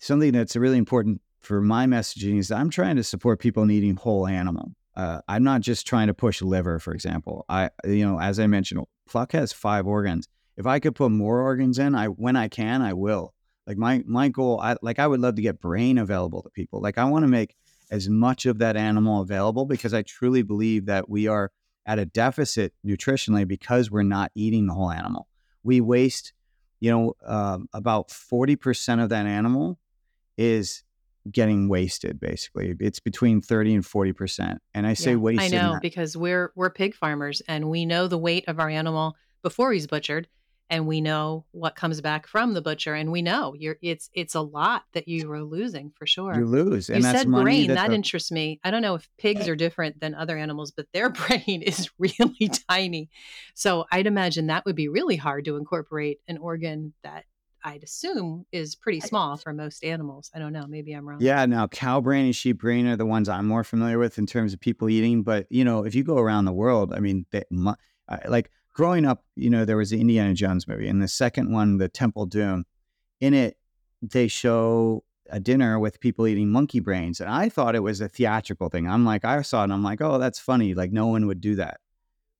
[0.00, 4.26] something that's really important for my messaging is I'm trying to support people eating whole
[4.26, 4.72] animal.
[4.96, 7.44] Uh, I'm not just trying to push liver, for example.
[7.48, 10.26] I, you know, as I mentioned, Pluck has five organs.
[10.56, 13.32] If I could put more organs in, I when I can, I will.
[13.64, 16.80] Like my my goal, I like I would love to get brain available to people.
[16.80, 17.54] Like I want to make
[17.92, 21.52] as much of that animal available because I truly believe that we are
[21.86, 25.28] at a deficit nutritionally because we're not eating the whole animal.
[25.62, 26.32] We waste,
[26.80, 29.78] you know, um, about forty percent of that animal
[30.36, 30.82] is
[31.30, 32.74] getting wasted basically.
[32.80, 36.52] It's between 30 and 40 percent and i say Yeah, wasted I know because we're
[36.54, 40.28] we're pig farmers and we know the weight of our animal before he's butchered
[40.70, 44.34] and we know what comes back from the butcher and we know you're it's it's
[44.34, 46.34] a lot that you are losing for sure.
[46.34, 47.68] you lose and You that's said money brain.
[47.68, 48.60] that That the- interests me.
[48.64, 52.50] I don't know if pigs are different than other animals, but their brain is really
[52.68, 53.08] tiny.
[53.54, 57.24] So I'd imagine that would be really hard to incorporate an organ that
[57.64, 60.30] I'd assume is pretty small for most animals.
[60.34, 60.66] I don't know.
[60.68, 61.18] Maybe I'm wrong.
[61.20, 64.26] yeah now cow brain and sheep brain are the ones i'm more familiar with in
[64.26, 67.26] terms of people eating but you know if you go around the world i mean
[67.32, 67.72] they, mu-
[68.08, 71.50] I- like growing up you know there was the indiana jones movie and the second
[71.52, 72.64] one the temple doom
[73.20, 73.56] in it
[74.00, 78.08] they show a dinner with people eating monkey brains and i thought it was a
[78.08, 81.08] theatrical thing i'm like i saw it and i'm like oh that's funny like no
[81.08, 81.80] one would do that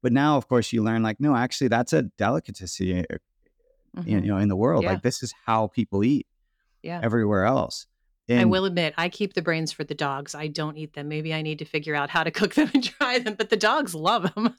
[0.00, 3.16] but now of course you learn like no actually that's a delicacy uh,
[3.96, 4.06] Mhm.
[4.06, 4.90] you know in the world Yeah.
[4.92, 6.26] like this is how people eat
[6.84, 7.00] Yeah.
[7.02, 7.86] everywhere else
[8.30, 10.34] I will admit, I keep the brains for the dogs.
[10.34, 11.08] I don't eat them.
[11.08, 13.56] Maybe I need to figure out how to cook them and try them, but the
[13.56, 14.54] dogs love them.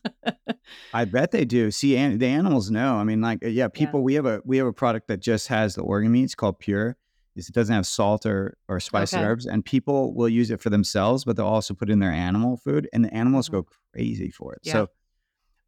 [0.94, 1.70] I bet they do.
[1.72, 2.96] See, an- the animals know.
[2.96, 4.02] I mean, like, yeah, people.
[4.02, 6.98] We have a we have a product that just has the organ meats called Pure.
[7.36, 9.24] It doesn't have salt or or spices Okay.
[9.24, 12.58] herbs, and people will use it for themselves, but they'll also put in their animal
[12.58, 13.52] food, and the animals Mhm.
[13.54, 14.60] go crazy for it.
[14.64, 14.74] Yeah.
[14.74, 14.88] So,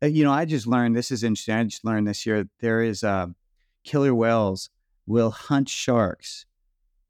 [0.04, 1.56] uh, you know, I just learned this is interesting.
[1.56, 3.28] I just learned this year there is uh,
[3.84, 4.70] killer whales
[5.06, 6.46] will hunt sharks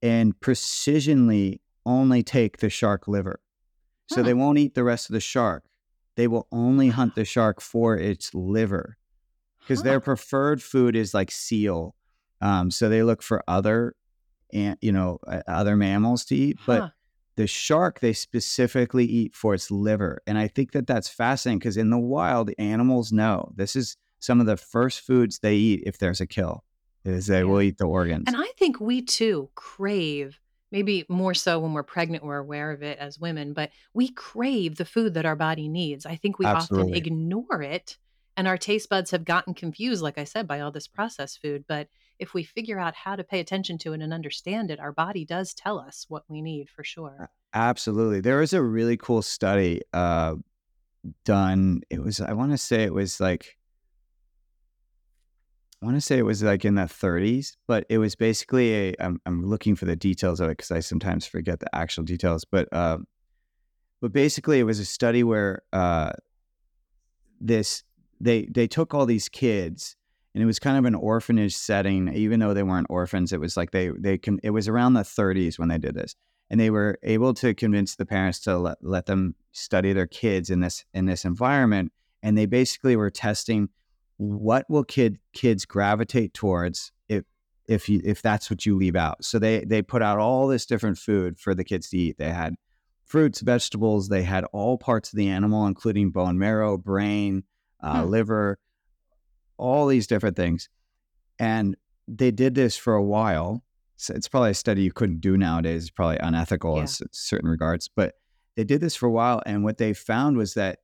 [0.01, 3.41] and precisionly only take the shark liver.
[4.07, 4.25] So Hmm.
[4.25, 5.65] they won't eat the rest of the shark.
[6.15, 8.97] They will only hunt the shark for its liver
[9.63, 11.95] because their preferred food is like seal.
[12.41, 13.95] Um, so they look for other,
[14.53, 16.59] and you know, other mammals to eat.
[16.65, 16.89] But Huh.
[17.37, 21.77] the shark they specifically eat for its liver, and I think that that's fascinating because
[21.77, 25.97] in the wild, animals know this is some of the first foods they eat if
[25.97, 26.63] there's a kill.
[27.03, 27.43] Is they Yeah.
[27.45, 28.25] will eat the organs.
[28.27, 30.39] And I think we too crave,
[30.71, 34.75] maybe more so when we're pregnant, we're aware of it as women, but we crave
[34.75, 36.05] the food that our body needs.
[36.05, 37.97] I think we often ignore it
[38.37, 41.65] and our taste buds have gotten confused, like I said, by all this processed food.
[41.67, 44.91] But if we figure out how to pay attention to it and understand it, our
[44.91, 47.31] body does tell us what we need for sure.
[47.53, 48.21] Absolutely.
[48.21, 50.35] There was a really cool study uh,
[51.25, 51.81] done.
[51.89, 53.57] It was, I want to say it was like,
[55.81, 58.95] I want to say it was like in the 30s, but it was basically a.
[58.99, 62.45] I'm, I'm looking for the details of it because I sometimes forget the actual details.
[62.45, 62.99] But uh,
[63.99, 66.11] but basically, it was a study where uh,
[67.39, 67.83] this
[68.19, 69.95] they they took all these kids
[70.33, 73.57] and it was kind of an orphanage setting even though they weren't orphans it was
[73.57, 76.15] like they they can it was around the 30s when they did this
[76.49, 80.49] and they were able to convince the parents to let, let them study their kids
[80.49, 81.91] in this in this environment
[82.21, 83.69] and they basically were testing
[84.23, 87.23] what will kid kids gravitate towards if
[87.67, 89.25] if you if that's what you leave out?
[89.25, 92.17] So they they put out all this different food for the kids to eat.
[92.19, 92.53] They had
[93.05, 97.43] fruits vegetables they had all parts of the animal including bone marrow brain
[97.83, 98.09] uh, Hmm.
[98.09, 98.59] liver
[99.57, 100.69] all these different things.
[101.39, 101.75] And
[102.07, 103.63] they did this for a while.
[103.97, 105.83] So it's probably a study you couldn't do nowadays.
[105.83, 106.83] It's probably unethical in Yeah.
[106.83, 107.89] s- certain regards.
[107.93, 108.15] But
[108.55, 110.79] they did this for a while and what they found was that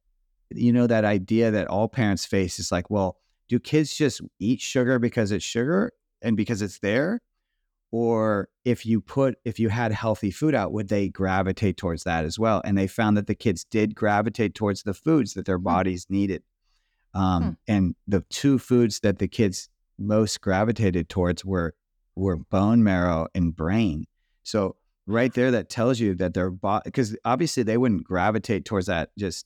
[0.50, 4.62] you know that idea that all parents face is like well do kids just eat
[4.62, 7.22] sugar because it's sugar and because it's there?
[7.92, 12.26] Or if you put if you had healthy food out would they gravitate towards that
[12.26, 12.62] as well?
[12.66, 16.44] And they found that the kids did gravitate towards the foods that their bodies needed
[17.14, 17.50] um, Hmm.
[17.68, 21.74] and the two foods that the kids most gravitated towards were
[22.16, 24.06] were bone marrow and brain.
[24.44, 28.88] So right there that tells you that their body because obviously they wouldn't gravitate towards
[28.88, 29.46] that just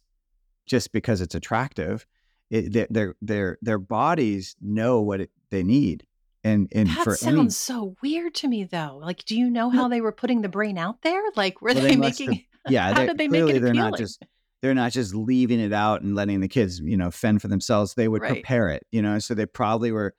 [0.65, 2.07] just because it's attractive
[2.51, 6.05] it, their, their their their bodies know what it, they need
[6.43, 8.99] and and That sounds any so weird to me, though.
[9.01, 11.21] Like, do you know how they were putting the brain out there?
[11.35, 12.43] Like, were Well, they, they making?
[12.69, 14.23] yeah how they- did they make clearly it they're not just
[14.61, 17.95] they're not just leaving it out and letting the kids you know fend for themselves
[17.95, 18.33] they would Right.
[18.33, 20.13] prepare it you know so they probably were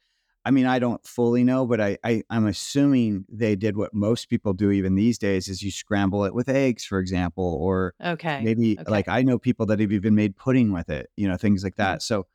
[0.45, 4.29] i mean i don't fully know but I, I i'm assuming they did what most
[4.29, 8.41] people do even these days is you scramble it with eggs for example or Okay.
[8.43, 8.91] maybe okay.
[8.91, 11.75] like i know people that have even made pudding with it you know things like
[11.77, 11.83] Hmm.
[11.83, 12.27] that so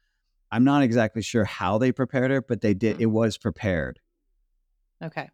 [0.52, 3.02] i'm not exactly sure how they prepared it but they did Hmm.
[3.04, 4.00] it was prepared
[5.04, 5.30] okay.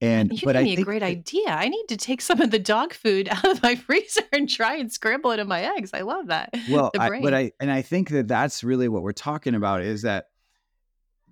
[0.00, 1.48] and You but gave i me a great that- idea.
[1.48, 4.76] I need to take some of the dog food out of my freezer and try
[4.76, 5.90] and scramble it in my eggs.
[5.94, 6.50] I love that.
[6.70, 10.02] well I, but i and i think that that's really what we're talking about is
[10.02, 10.26] that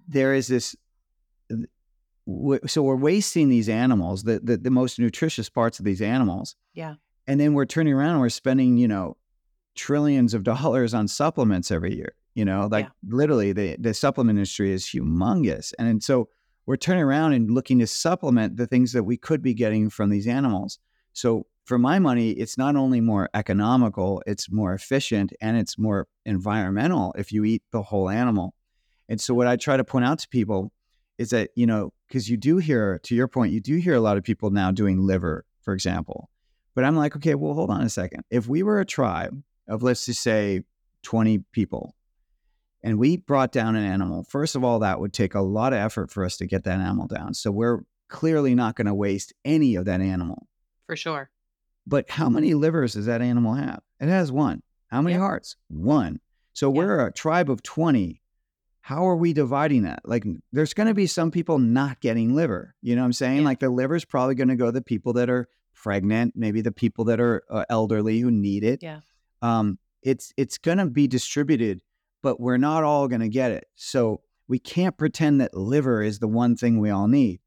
[0.08, 0.74] there is this
[2.66, 6.94] so we're wasting these animals the, the the most nutritious parts of these animals yeah.
[7.26, 9.16] and then we're turning around and we're spending you know
[9.74, 14.72] trillions of dollars on supplements every year you know like literally the the supplement industry
[14.72, 16.28] is humongous and so
[16.66, 20.10] we're turning around and looking to supplement the things that we could be getting from
[20.10, 20.78] these animals.
[21.12, 26.06] So for my money it's not only more economical it's more efficient and it's more
[26.24, 28.54] environmental if you eat the whole animal.
[29.08, 30.72] And so what i try to point out to people
[31.18, 34.00] is that you know because you do hear to your point you do hear a
[34.00, 36.30] lot of people now doing liver for example.
[36.74, 38.24] But i'm like okay well hold on a second.
[38.30, 40.62] If we were a tribe of let's just say
[41.02, 41.94] 20 people
[42.82, 45.78] and we brought down an animal first of all that would take a lot of
[45.78, 47.34] effort for us to get that animal down.
[47.34, 50.46] So we're clearly not going to waste any of that animal.
[50.86, 51.30] For sure.
[51.88, 53.80] but how many livers does that animal have?
[54.00, 54.62] It has one.
[54.88, 55.20] How many Yeah.
[55.20, 55.56] hearts?
[55.68, 56.20] One.
[56.52, 56.76] So Yeah.
[56.78, 58.20] we're a tribe of 20
[58.86, 59.98] how are we dividing that?
[60.04, 62.72] Like, there's going to be some people not getting liver.
[62.82, 63.38] You know what I'm saying?
[63.38, 63.44] Yeah.
[63.46, 66.60] Like, the liver is probably going to go to the people that are pregnant, maybe
[66.60, 68.84] the people that are uh, elderly who need it.
[68.84, 69.00] Yeah.
[69.42, 71.80] Um, it's it's going to be distributed,
[72.22, 73.64] but we're not all going to get it.
[73.74, 77.40] So we can't pretend that liver is the one thing we all need,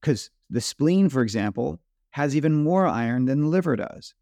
[0.00, 1.78] because the spleen, for example,
[2.10, 4.12] has even more iron than the liver does.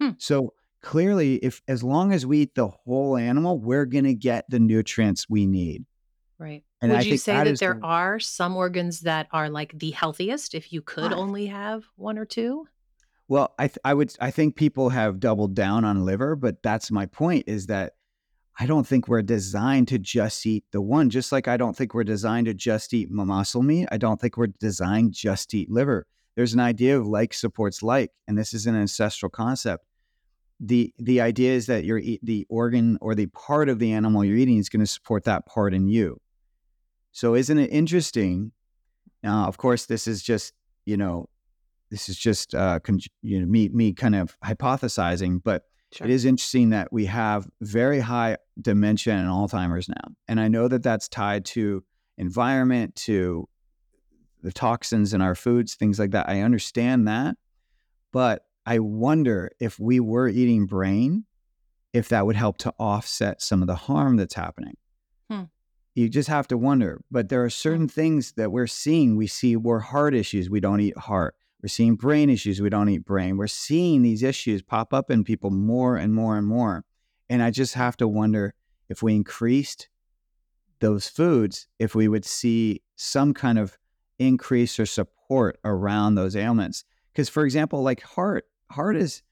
[0.00, 0.10] Hmm.
[0.18, 4.48] So clearly, if as long as we eat the whole animal, we're going to get
[4.48, 5.84] the nutrients we need.
[6.38, 6.64] Right.
[6.82, 9.78] And Would I you say that that, there the- are some organs that are like
[9.78, 12.66] the healthiest if you could I- only have one or two?
[13.28, 16.90] Well, I th- I would I think people have doubled down on liver, but that's
[16.92, 17.94] my point is that
[18.58, 21.10] I don't think we're designed to just eat the one.
[21.10, 23.88] Just like I don't think we're designed to just eat muscle meat.
[23.90, 26.06] I don't think we're designed just to eat liver.
[26.36, 29.84] There's an idea of like supports like, and this is an ancestral concept.
[30.60, 34.24] the The idea is that you're eat, the organ or the part of the animal
[34.24, 36.20] you're eating is going to support that part in you.
[37.16, 38.52] So, isn't it interesting?
[39.22, 40.52] Now, of course, this is just
[40.84, 41.30] you know
[41.90, 46.06] this is just uh, con- you know me me kind of hypothesizing, but Sure.
[46.06, 50.68] it is interesting that we have very high dementia and Alzheimer's now, and I know
[50.68, 51.82] that that's tied to
[52.18, 53.48] environment, to
[54.42, 56.28] the toxins in our foods, things like that.
[56.28, 57.36] I understand that,
[58.12, 61.24] but I wonder if we were eating brain,
[61.94, 64.76] if that would help to offset some of the harm that's happening.
[65.30, 65.44] Hmm.
[65.96, 67.00] You just have to wonder.
[67.10, 69.16] But there are certain things that we're seeing.
[69.16, 70.50] We see we're heart issues.
[70.50, 71.34] We don't eat heart.
[71.62, 72.60] We're seeing brain issues.
[72.60, 73.38] We don't eat brain.
[73.38, 76.84] We're seeing these issues pop up in people more and more and more.
[77.30, 78.52] And I just have to wonder
[78.90, 79.88] if we increased
[80.80, 83.78] those foods, if we would see some kind of
[84.18, 86.84] increase or support around those ailments.
[87.10, 89.22] Because, for example, like heart, heart is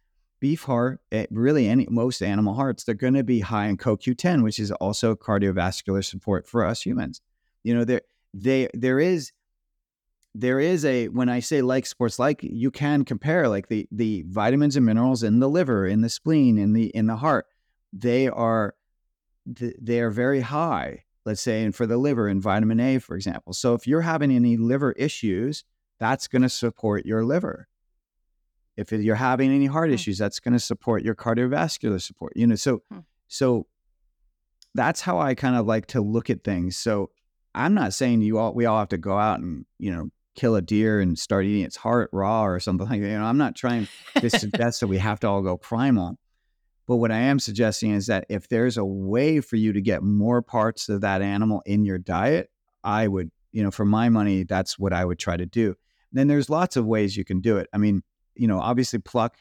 [0.44, 4.42] beef heart, eh, really any most animal hearts, they're going to be high in CoQ10,
[4.42, 7.22] which is also cardiovascular support for us humans.
[7.62, 8.02] You know, there
[8.34, 9.32] they there is
[10.34, 14.22] there is a when I say like sports like you can compare like the the
[14.28, 17.46] vitamins and minerals in the liver, in the spleen, in the in the heart,
[17.94, 18.74] they are
[19.46, 21.04] they are very high.
[21.24, 23.54] Let's say, and for the liver and vitamin A, for example.
[23.54, 25.64] So if you're having any liver issues,
[25.98, 27.66] that's going to support your liver
[28.76, 29.94] if you're having any heart hmm.
[29.94, 33.00] issues that's going to support your cardiovascular support you know so hmm.
[33.28, 33.66] so
[34.74, 37.10] that's how i kind of like to look at things so
[37.54, 40.56] i'm not saying you all we all have to go out and you know kill
[40.56, 43.38] a deer and start eating its heart raw or something like that you know i'm
[43.38, 46.18] not trying to suggest that we have to all go primal
[46.86, 50.02] but what i am suggesting is that if there's a way for you to get
[50.02, 52.50] more parts of that animal in your diet
[52.82, 55.74] i would you know for my money that's what i would try to do
[56.12, 58.02] then there's lots of ways you can do it i mean
[58.36, 59.36] you know, obviously pluck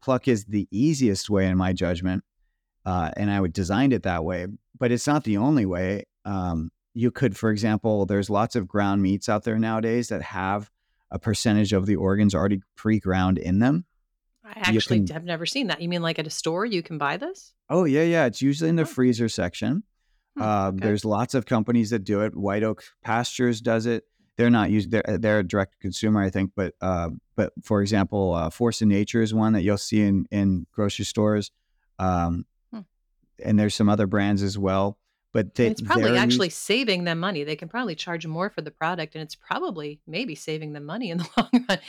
[0.00, 2.24] pluck is the easiest way in my judgment,
[2.84, 4.46] uh, and I would designed it that way.
[4.78, 6.04] But it's not the only way.
[6.24, 10.70] Um, you could, for example, there's lots of ground meats out there nowadays that have
[11.10, 13.84] a percentage of the organs already pre-ground in them.
[14.44, 15.80] I actually can, have never seen that.
[15.80, 17.52] You mean like at a store you can buy this?
[17.68, 18.26] Oh yeah, yeah.
[18.26, 18.86] It's usually in the oh.
[18.86, 19.82] freezer section.
[20.36, 20.78] Hmm, uh, okay.
[20.80, 22.34] There's lots of companies that do it.
[22.34, 24.04] White Oak Pastures does it
[24.38, 24.92] they're not used.
[24.92, 26.52] They're, they're a direct consumer, I think.
[26.56, 30.26] But uh, but for example, uh, Force of Nature is one that you'll see in
[30.30, 31.50] in grocery stores,
[31.98, 32.80] um, hmm.
[33.44, 34.96] and there's some other brands as well.
[35.34, 36.56] But they, it's probably actually used...
[36.56, 37.44] saving them money.
[37.44, 41.10] They can probably charge more for the product, and it's probably maybe saving them money
[41.10, 41.64] in the long run.
[41.68, 41.80] But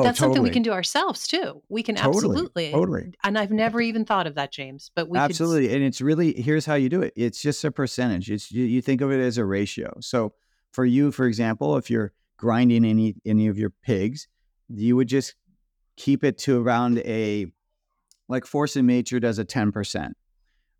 [0.00, 0.34] oh, that's totally.
[0.34, 1.62] something we can do ourselves too.
[1.68, 3.12] We can totally, absolutely, totally.
[3.22, 4.90] And I've never even thought of that, James.
[4.96, 5.76] But we absolutely, could...
[5.76, 7.12] and it's really here's how you do it.
[7.16, 8.30] It's just a percentage.
[8.30, 9.98] It's you, you think of it as a ratio.
[10.00, 10.32] So
[10.72, 14.28] for you, for example, if you're grinding any any of your pigs,
[14.68, 15.34] you would just
[15.96, 17.46] keep it to around a
[18.28, 20.16] like Force of Nature does a ten percent.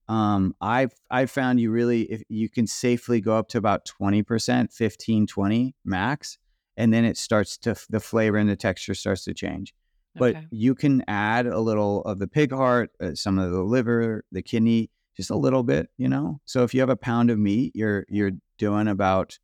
[0.08, 4.22] Um, I've I've found you really if you can safely go up to about twenty
[4.22, 6.38] percent, 15, 20 max,
[6.76, 9.74] and then it starts to the flavor and the texture starts to change.
[10.14, 10.46] But okay.
[10.50, 14.42] you can add a little of the pig heart, uh, some of the liver, the
[14.42, 16.40] kidney, just a little bit, you know.
[16.44, 19.38] So if you have a pound of meat, you're you're doing about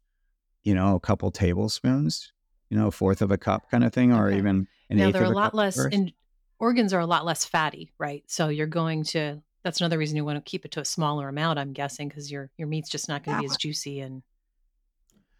[0.64, 2.32] you know, a couple tablespoons,
[2.70, 4.38] you know, a fourth of a cup kind of thing, or okay.
[4.38, 6.12] even an now, eighth they're a, a lot less, in,
[6.58, 8.24] organs are a lot less fatty, right?
[8.26, 11.28] So you're going to, that's another reason you want to keep it to a smaller
[11.28, 13.48] amount, I'm guessing, because your, your meat's just not going to yeah.
[13.48, 14.22] be as juicy and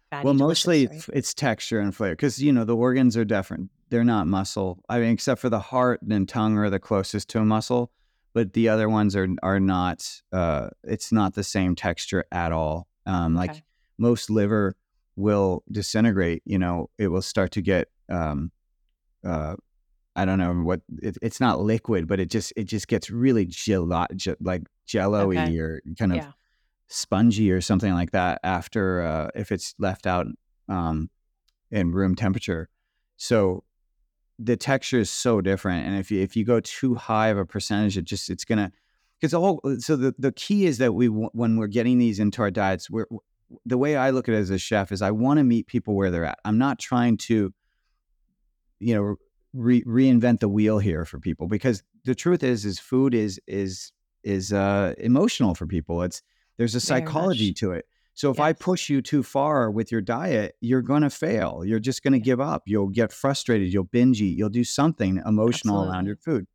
[0.09, 0.25] fatty.
[0.25, 1.05] Well, mostly right?
[1.13, 3.71] it's texture and flavor because, you know, the organs are different.
[3.89, 4.83] They're not muscle.
[4.89, 7.91] I mean, except for the heart and tongue are the closest to a muscle,
[8.33, 12.87] but the other ones are, are not, uh, it's not the same texture at all.
[13.05, 13.47] Um, okay.
[13.47, 13.63] Like
[13.97, 14.75] most liver,
[15.15, 16.43] will disintegrate.
[16.45, 18.51] You know, it will start to get, um,
[19.23, 19.55] uh,
[20.15, 23.45] I don't know what it, it's not liquid, but it just it just gets really
[23.45, 25.57] gel like jello-y okay.
[25.57, 26.31] or kind of yeah.
[26.87, 30.27] spongy or something like that after uh, if it's left out
[30.69, 31.09] um,
[31.71, 32.69] in room temperature.
[33.17, 33.63] So
[34.39, 37.45] the texture is so different, and if you, if you go too high of a
[37.45, 38.71] percentage, it just it's gonna
[39.19, 42.41] because the whole so the, the key is that we when we're getting these into
[42.41, 43.05] our diets, we're
[43.65, 45.95] the way I look at it as a chef is I want to meet people
[45.95, 46.39] where they're at.
[46.45, 47.53] I'm not trying to,
[48.79, 49.15] you know,
[49.53, 53.91] re- reinvent the wheel here for people because the truth is, is food is is
[54.23, 56.01] is uh, emotional for people.
[56.01, 56.21] It's
[56.57, 57.85] there's a psychology to it.
[58.13, 58.45] So if yes.
[58.45, 61.63] I push you too far with your diet, you're going to fail.
[61.65, 62.23] You're just going to yeah.
[62.23, 62.63] give up.
[62.65, 63.73] You'll get frustrated.
[63.73, 64.37] You'll binge eat.
[64.37, 65.89] You'll do something emotional Absolutely.
[65.89, 66.47] around your food.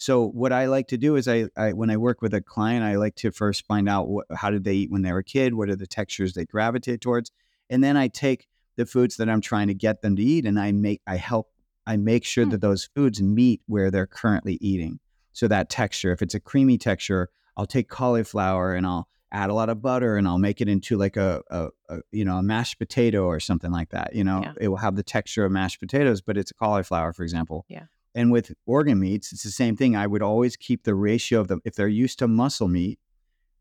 [0.00, 2.84] So what I like to do is I, I, when I work with a client,
[2.84, 5.24] I like to first find out what, how did they eat when they were a
[5.24, 7.32] kid, what are the textures they gravitate towards,
[7.68, 10.58] and then I take the foods that I'm trying to get them to eat, and
[10.58, 11.48] I make I help
[11.84, 12.50] I make sure hmm.
[12.50, 15.00] that those foods meet where they're currently eating.
[15.32, 19.54] So that texture, if it's a creamy texture, I'll take cauliflower and I'll add a
[19.54, 22.42] lot of butter and I'll make it into like a, a, a you know a
[22.42, 24.14] mashed potato or something like that.
[24.14, 24.52] You know, yeah.
[24.60, 27.66] it will have the texture of mashed potatoes, but it's a cauliflower, for example.
[27.68, 27.86] Yeah.
[28.14, 29.94] And with organ meats, it's the same thing.
[29.94, 31.60] I would always keep the ratio of them.
[31.64, 32.98] If they're used to muscle meat,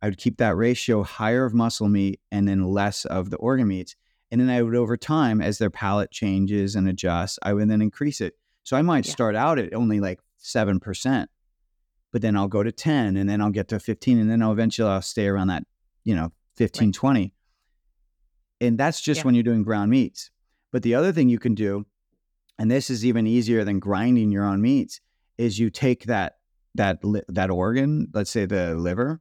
[0.02, 3.68] I would keep that ratio higher of muscle meat and then less of the organ
[3.68, 3.96] meats.
[4.32, 7.82] And then I would, over time, as their palate changes and adjusts, I would then
[7.82, 8.36] increase it.
[8.64, 9.14] So I might yeah.
[9.14, 11.28] start out at only like 7%,
[12.12, 14.52] but then I'll go to 10 and then I'll get to 15 and then I'll
[14.52, 15.64] eventually I'll stay around that,
[16.04, 16.94] you know, 15, right.
[16.94, 17.34] 20.
[18.60, 19.24] And that's just yeah.
[19.24, 20.32] when you're doing ground meats.
[20.72, 21.86] But the other thing you can do
[22.60, 25.00] and this is even easier than grinding your own meats
[25.38, 26.38] is you take that
[26.76, 29.20] that that organ let's say the liver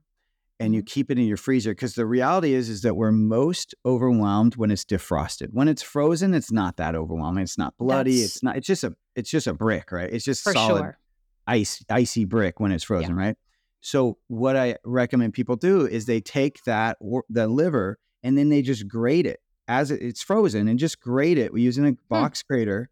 [0.59, 0.87] and you mm-hmm.
[0.87, 4.71] keep it in your freezer because the reality is is that we're most overwhelmed when
[4.71, 8.57] it's defrosted when it's frozen it's not that overwhelming it's not bloody That's, it's not
[8.57, 10.99] it's just a it's just a brick right it's just solid sure.
[11.47, 13.37] ice icy brick when it's frozen, right?
[13.81, 18.49] So what I recommend people do is they take that or the liver and then
[18.49, 22.53] they just grate it as it's frozen and just grate it using a box hmm.
[22.53, 22.91] grater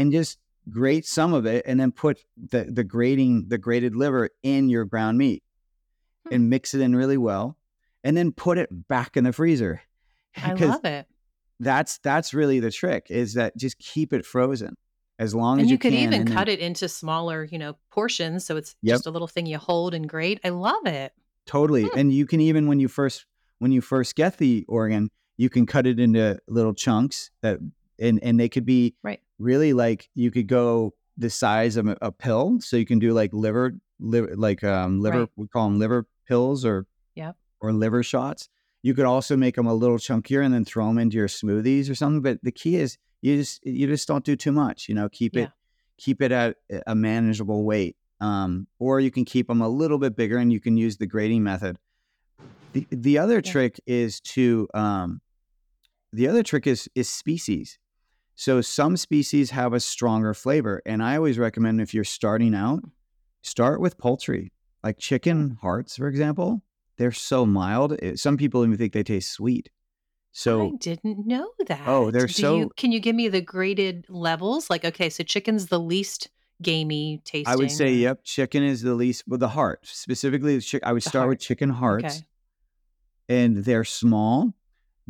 [0.00, 0.38] and just
[0.70, 4.84] grate some of it and then put the the grating the grated liver in your
[4.84, 5.42] ground meat
[6.26, 6.34] hmm.
[6.34, 7.56] and mix it in really well
[8.02, 9.82] and then put it back in the freezer.
[10.36, 11.06] I love it.
[11.58, 14.76] That's that's really the trick is that just keep it frozen
[15.18, 15.92] as long and as you, can.
[15.92, 16.10] And you can.
[16.10, 18.94] can even cut then, it into smaller, you know, portions so it's yep.
[18.94, 20.40] just a little thing you hold and grate.
[20.42, 21.12] I love it.
[21.44, 21.84] Totally.
[21.84, 21.98] Hmm.
[21.98, 23.26] And you can even when you first
[23.58, 27.58] when you first get the organ, you can cut it into little chunks that
[28.00, 29.20] and and they could be right.
[29.38, 32.58] really like you could go the size of a, a pill.
[32.60, 35.28] So you can do like liver liver like um liver right.
[35.36, 38.48] we call them liver pills or yeah or liver shots.
[38.82, 41.90] You could also make them a little chunkier and then throw them into your smoothies
[41.90, 42.22] or something.
[42.22, 44.88] But the key is you just you just don't do too much.
[44.88, 45.44] You know, keep yeah.
[45.44, 45.50] it
[45.98, 47.96] keep it at a manageable weight.
[48.20, 51.06] Um, or you can keep them a little bit bigger and you can use the
[51.06, 51.78] grating method.
[52.72, 53.52] The the other yeah.
[53.52, 55.20] trick is to um,
[56.12, 57.78] the other trick is is species.
[58.40, 62.80] So some species have a stronger flavor, and I always recommend if you're starting out,
[63.42, 64.50] start with poultry,
[64.82, 66.62] like chicken hearts, for example.
[66.96, 67.92] They're so mild.
[68.00, 69.68] It, some people even think they taste sweet.
[70.32, 71.86] So I didn't know oh, that.
[71.86, 72.56] Oh, they're Do so.
[72.56, 74.70] You, can you give me the graded levels?
[74.70, 76.30] Like, okay, so chicken's the least
[76.62, 77.52] gamey tasting.
[77.52, 79.24] I would say, yep, chicken is the least.
[79.26, 81.28] Well, the heart specifically, the chick, I would start heart.
[81.28, 82.24] with chicken hearts, okay.
[83.42, 84.54] and they're small.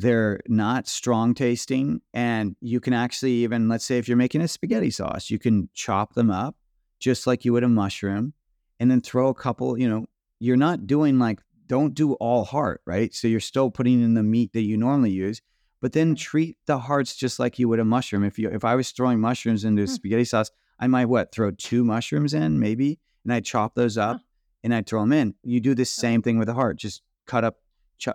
[0.01, 4.49] They're not strong tasting, and you can actually even let's say if you're making a
[4.49, 6.57] spaghetti sauce, you can chop them up
[6.99, 8.33] just like you would a mushroom,
[8.79, 9.79] and then throw a couple.
[9.79, 10.07] You know,
[10.39, 13.15] you're not doing like don't do all heart, right?
[13.15, 15.43] So you're still putting in the meat that you normally use,
[15.81, 18.25] but then treat the hearts just like you would a mushroom.
[18.25, 19.89] If you if I was throwing mushrooms into hmm.
[19.89, 24.17] spaghetti sauce, I might what throw two mushrooms in maybe, and I chop those up
[24.17, 24.23] huh.
[24.65, 25.35] and I throw them in.
[25.43, 26.79] You do the same thing with the heart.
[26.79, 27.59] Just cut up,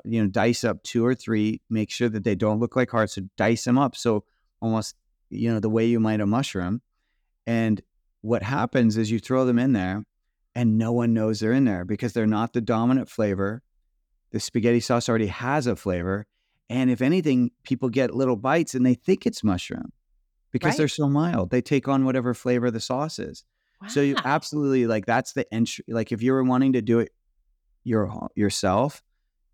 [0.03, 1.61] you know, dice up two or three.
[1.69, 3.15] Make sure that they don't look like hearts.
[3.15, 3.95] So dice them up.
[3.95, 4.23] So
[4.61, 4.95] almost
[5.29, 6.81] you know the way you might a mushroom.
[7.47, 7.81] And
[8.21, 10.03] what happens is you throw them in there
[10.55, 13.61] and no one knows they're in there because they're not the dominant flavor.
[14.31, 16.25] The spaghetti sauce already has a flavor.
[16.69, 19.91] And if anything, people get little bites and they think it's mushroom
[20.51, 20.77] because right.
[20.77, 21.51] they're so mild.
[21.51, 23.43] They take on whatever flavor the sauce is.
[23.81, 23.87] Wow.
[23.89, 25.85] So you absolutely like that's the entry.
[25.87, 27.11] Like if you were wanting to do it
[27.83, 29.03] your yourself,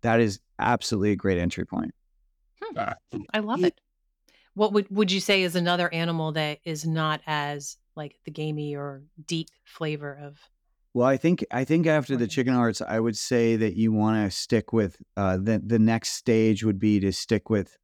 [0.02, 1.94] that is absolutely a great entry point.
[2.62, 3.22] Hmm.
[3.32, 3.80] I love it.
[4.54, 8.76] What would would you say is another animal that is not as like the gamey
[8.76, 10.38] or deep flavor of
[10.94, 14.22] well, I think I think after the chicken hearts, I would say that you want
[14.24, 17.78] to stick with uh, the the next stage would be to stick with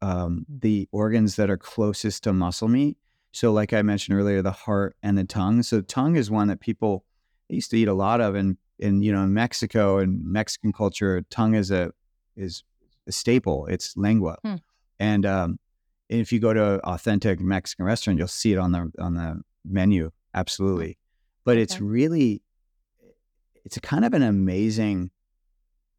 [0.00, 2.96] um, the organs that are closest to muscle meat.
[3.32, 5.62] So, like I mentioned earlier, the heart and the tongue.
[5.64, 7.04] So, tongue is one that people
[7.50, 11.22] used to eat a lot of, and in you know in Mexico and Mexican culture,
[11.30, 11.92] tongue is a
[12.36, 12.62] is
[13.06, 13.66] a staple.
[13.66, 14.56] It's lengua, hmm.
[14.98, 15.58] and um,
[16.08, 19.40] if you go to an authentic Mexican restaurant, you'll see it on the on the
[19.64, 20.10] menu.
[20.34, 20.98] Absolutely,
[21.44, 21.62] but okay.
[21.62, 22.42] it's really
[23.64, 25.10] it's a kind of an amazing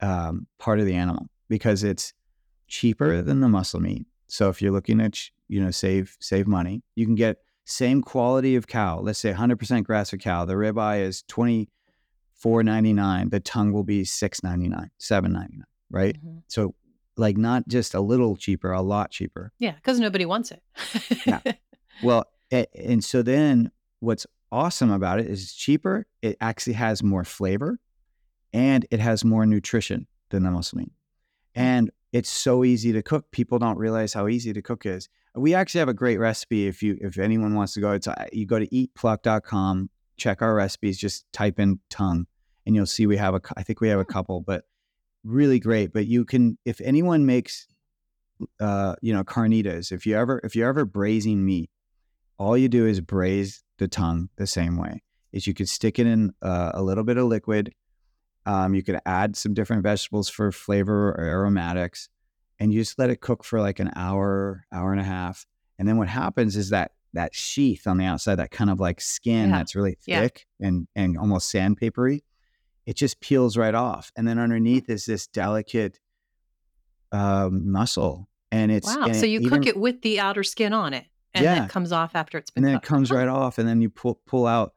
[0.01, 2.13] um, part of the animal because it's
[2.67, 4.05] cheaper than the muscle meat.
[4.27, 8.55] So if you're looking at you know save save money, you can get same quality
[8.55, 8.99] of cow.
[9.01, 10.45] Let's say 100% grass fed cow.
[10.45, 11.23] The ribeye is
[12.43, 13.31] 24.99.
[13.31, 15.61] The tongue will be 6.99, 7.99.
[15.89, 16.17] Right.
[16.17, 16.39] Mm-hmm.
[16.47, 16.75] So
[17.15, 19.51] like not just a little cheaper, a lot cheaper.
[19.59, 20.61] Yeah, because nobody wants it.
[21.25, 21.39] yeah.
[22.03, 23.71] Well, and so then
[24.01, 26.05] what's awesome about it is it's cheaper.
[26.21, 27.79] It actually has more flavor
[28.53, 30.91] and it has more nutrition than the muscle meat.
[31.55, 31.61] Hmm.
[31.61, 33.31] And it's so easy to cook.
[33.31, 35.09] People don't realize how easy to cook is.
[35.35, 37.91] We actually have a great recipe if you if anyone wants to go.
[37.91, 42.27] It's uh, you go to eatpluck.com, check our recipes, just type in tongue
[42.67, 44.11] and you'll see we have a I think we have a hmm.
[44.11, 44.65] couple, but
[45.23, 45.93] really great.
[45.93, 47.67] But you can if anyone makes
[48.59, 51.71] uh, you know, carnitas, if you ever if you're ever braising meat,
[52.37, 55.01] all you do is braise the tongue the same way.
[55.31, 57.73] Is you could stick it in uh, a little bit of liquid.
[58.45, 62.09] Um, you could add some different vegetables for flavor or aromatics,
[62.59, 65.45] and you just let it cook for like an hour, hour and a half.
[65.79, 69.01] And then what happens is that that sheath on the outside, that kind of like
[69.01, 69.57] skin yeah.
[69.57, 70.67] that's really thick yeah.
[70.67, 72.21] and and almost sandpapery,
[72.85, 74.11] it just peels right off.
[74.15, 75.99] And then underneath is this delicate
[77.11, 79.05] um, muscle, and it's wow.
[79.05, 81.65] And so you even, cook it with the outer skin on it and yeah.
[81.65, 82.83] it comes off after it's been and then cut.
[82.83, 84.73] it comes right off and then you pull pull out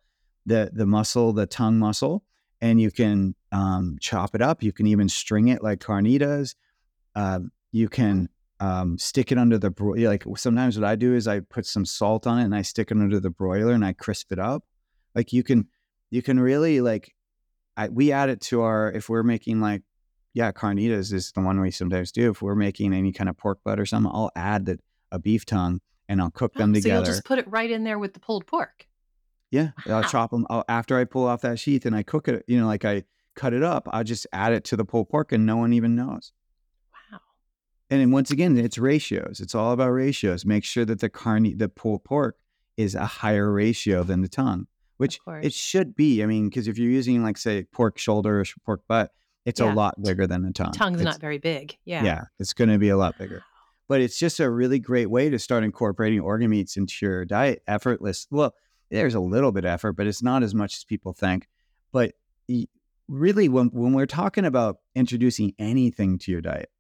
[0.47, 2.25] the the muscle the tongue muscle
[2.61, 6.55] and you can um, chop it up you can even string it like carnitas
[7.15, 7.41] uh,
[7.73, 8.29] you can
[8.61, 11.85] um, stick it under the broiler like sometimes what i do is i put some
[11.85, 14.65] salt on it and i stick it under the broiler and i crisp it up
[15.15, 15.67] like you can
[16.11, 17.15] you can really like,
[17.77, 19.83] I, we add it to our if we're making like,
[20.35, 22.31] yeah, carnitas is the one we sometimes do.
[22.31, 24.79] If we're making any kind of pork butt or something, I'll add the
[25.13, 26.97] a beef tongue and I'll cook them Oh, so together.
[26.97, 28.87] you'll just put it right in there with the pulled pork.
[29.51, 32.45] Yeah, I'll chop them I'll, after I pull off that sheath and I cook it.
[32.47, 33.05] You know, like I
[33.35, 35.95] cut it up, I'll just add it to the pulled pork and no one even
[35.95, 36.33] knows.
[37.91, 39.41] And then once again, it's ratios.
[39.41, 40.45] It's all about ratios.
[40.47, 42.37] Make sure that the carne, the pulled pork,
[42.77, 44.67] is a higher ratio than the tongue,
[44.97, 46.23] which it should be.
[46.23, 49.13] I mean, because if you're using like say pork shoulder or pork butt,
[49.45, 49.73] it's Yeah.
[49.73, 50.73] a lot bigger than the tongue.
[50.73, 51.77] Tongue's It's- not very big.
[51.85, 52.05] Yeah.
[52.05, 53.43] yeah, it's going to be a lot bigger.
[53.89, 57.63] But it's just a really great way to start incorporating organ meats into your diet,
[57.67, 58.29] effortless.
[58.31, 58.55] Well,
[58.91, 61.49] there's a little bit of effort, but it's not as much as people think.
[61.91, 62.13] But
[63.09, 66.71] really, when when we're talking about introducing anything to your diet,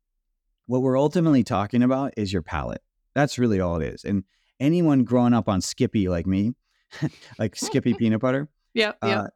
[0.70, 2.80] what we're ultimately talking about is your palate.
[3.12, 4.04] That's really all it is.
[4.04, 4.22] And
[4.60, 6.52] anyone growing up on Skippy like me,
[7.40, 8.92] like Skippy peanut butter, Yeah.
[9.02, 9.26] Uh,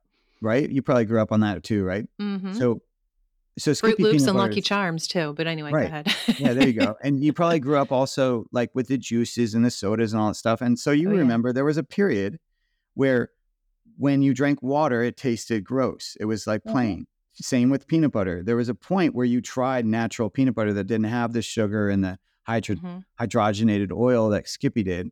[0.40, 0.70] right?
[0.70, 2.06] You probably grew up on that too, right?
[2.20, 2.82] hmm So,
[3.58, 5.34] so Fruit Skippy Loops peanut and Lucky Charms too.
[5.36, 5.82] But anyway, Right.
[5.82, 6.14] go ahead.
[6.38, 6.94] yeah, there you go.
[7.02, 10.28] And you probably grew up also like with the juices and the sodas and all
[10.28, 10.60] that stuff.
[10.60, 11.18] And so you Oh, yeah.
[11.18, 12.38] remember there was a period
[12.94, 13.30] where
[13.96, 16.16] when you drank water, it tasted gross.
[16.20, 16.70] It was like Mhm.
[16.70, 17.06] plain.
[17.34, 18.42] Same with peanut butter.
[18.42, 21.88] There was a point where you tried natural peanut butter that didn't have the sugar
[21.90, 23.04] and the hydro- Mhm.
[23.20, 25.10] hydrogenated oil that Skippy did,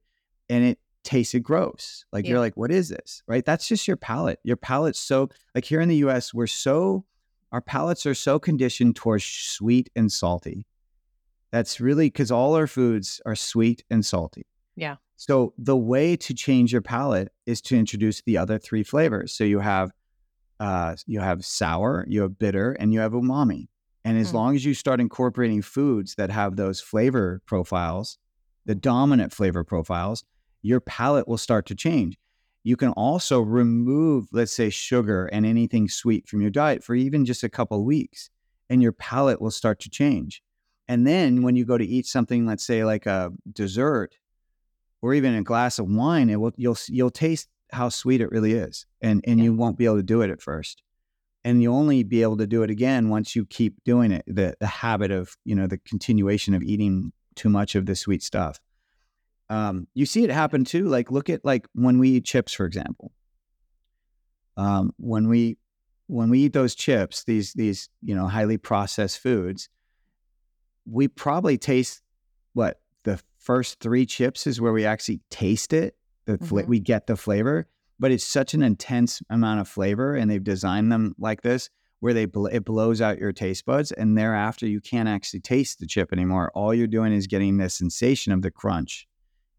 [0.49, 2.05] and it tasted gross.
[2.13, 2.31] Like Yeah.
[2.33, 3.23] you're like, what is this?
[3.27, 3.45] Right?
[3.45, 4.39] That's just your palate.
[4.45, 7.05] Your palate's so like here in the US, we're so
[7.51, 10.67] our palates are so conditioned towards sweet and salty.
[11.51, 14.47] That's really because all our foods are sweet and salty.
[14.77, 14.97] Yeah.
[15.17, 19.33] So the way to change your palate is to introduce the other three flavors.
[19.35, 19.93] So you have
[20.61, 23.69] uh, you have sour, you have bitter, and you have umami.
[24.05, 24.35] And as Mm.
[24.35, 28.19] long as you start incorporating foods that have those flavor profiles,
[28.65, 30.25] the dominant flavor profiles,
[30.63, 32.19] your palate will start to change.
[32.65, 37.25] You can also remove, let's say, sugar and anything sweet from your diet for even
[37.25, 38.31] just a couple of weeks,
[38.71, 40.43] and your palate will start to change.
[40.89, 44.17] And then when you go to eat something, let's say like a dessert
[45.01, 48.53] or even a glass of wine, it will you'll you'll taste how sweet it really
[48.53, 49.45] is, and and Yeah.
[49.45, 50.83] you won't be able to do it at first,
[51.45, 54.25] and you only be able to do it again once you keep doing it.
[54.27, 58.23] The the habit of you know the continuation of eating too much of the sweet
[58.23, 58.61] stuff.
[59.49, 60.85] Um, you see it happen too.
[60.89, 63.13] Like look at like when we eat chips, for example.
[64.57, 65.57] Um, when we
[66.09, 69.69] when we eat those chips, these these you know highly processed foods,
[70.85, 72.03] we probably taste
[72.53, 75.97] what the first three chips is where we actually taste it.
[76.25, 76.67] The Mhm.
[76.69, 77.67] we get the flavor,
[77.99, 81.69] but it's such an intense amount of flavor, and they've designed them like this
[82.01, 85.79] where they bl- it blows out your taste buds, and thereafter you can't actually taste
[85.79, 86.51] the chip anymore.
[86.53, 89.07] All you're doing is getting the sensation of the crunch,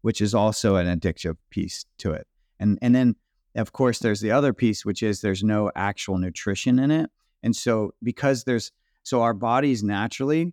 [0.02, 2.26] which is also an addictive piece to it.
[2.60, 3.16] And and then
[3.54, 7.10] of course there's the other piece, which is there's no actual nutrition in it,
[7.42, 10.52] and so because there's so our bodies naturally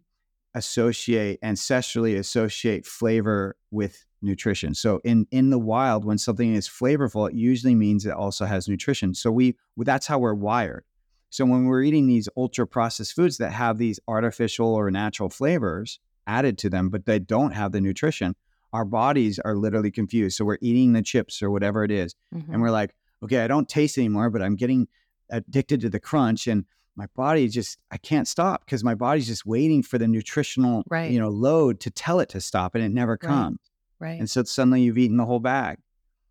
[0.53, 4.73] associate ancestrally associate flavor with nutrition.
[4.75, 8.67] So in in the wild, when something is flavorful, it usually means it also has
[8.67, 9.13] nutrition.
[9.13, 10.83] So we that's how we're wired.
[11.29, 15.99] So when we're eating these ultra processed foods that have these artificial or natural flavors
[16.27, 18.35] added to them, but they don't have the nutrition,
[18.73, 20.37] our bodies are literally confused.
[20.37, 22.49] So we're eating the chips or whatever it is, Mhm.
[22.53, 22.93] and we're like,
[23.23, 24.87] okay, I don't taste anymore, but I'm getting
[25.29, 26.65] addicted to the crunch and
[26.97, 31.09] my body just I can't stop because my body's just waiting for the nutritional Right.
[31.09, 33.57] you know load to tell it to stop and it never comes.
[33.63, 33.70] right.
[34.19, 35.77] And so suddenly you've eaten the whole bag.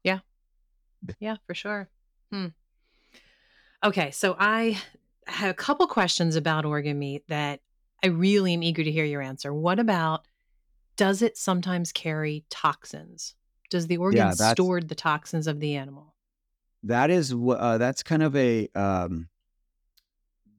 [0.05, 0.21] Yeah,
[1.18, 1.89] Yeah, for sure.
[2.33, 2.49] Hmm.
[3.83, 4.79] Okay, so I
[5.27, 7.61] have a couple questions about organ meat that
[8.05, 9.53] I really am eager to hear your answer.
[9.55, 10.27] What about
[10.97, 13.35] does it sometimes carry toxins?
[13.71, 16.14] Does the organ that's- store the toxins of the animal?
[16.83, 19.29] That is uh, that's kind of a um,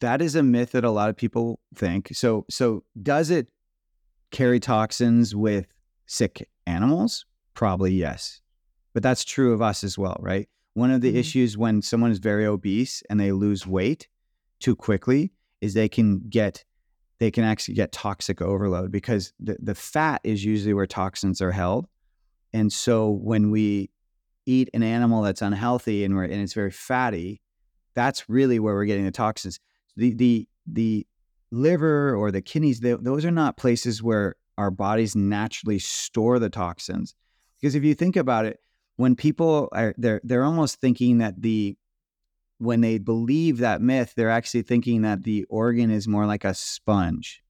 [0.02, 2.10] that is a myth that a lot of people think.
[2.14, 3.48] So so does it
[4.32, 5.68] carry toxins with
[6.06, 7.26] sick animals?
[7.54, 8.42] Probably yes.
[8.94, 10.48] But that's true of us as well, right?
[10.74, 11.18] One of the Mhm.
[11.18, 14.08] issues when someone is very obese and they lose weight
[14.60, 16.64] too quickly is they can get
[17.20, 21.52] they can actually get toxic overload because the, the fat is usually where toxins are
[21.52, 21.86] held.
[22.52, 23.92] And so when we
[24.48, 27.42] eat an animal that's unhealthy and we're and it's very fatty,
[27.94, 29.60] that's really where we're getting the toxins.
[29.96, 31.06] The the the
[31.52, 36.50] liver or the kidneys, they, those are not places where our bodies naturally store the
[36.50, 37.16] toxins.
[37.60, 38.60] Because if you think about it,
[38.96, 41.76] when people are they're they're almost thinking that the
[42.60, 46.54] when they believe that myth, they're actually thinking that the organ is more like a
[46.54, 47.42] sponge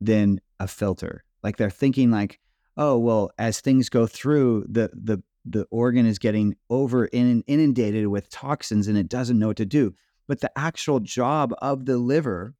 [0.00, 1.24] than a filter.
[1.42, 2.38] Like they're thinking like,
[2.76, 8.28] oh well, as things go through, the the the organ is getting over inundated with
[8.28, 9.94] toxins and it doesn't know what to do.
[10.28, 12.54] But the actual job of the liver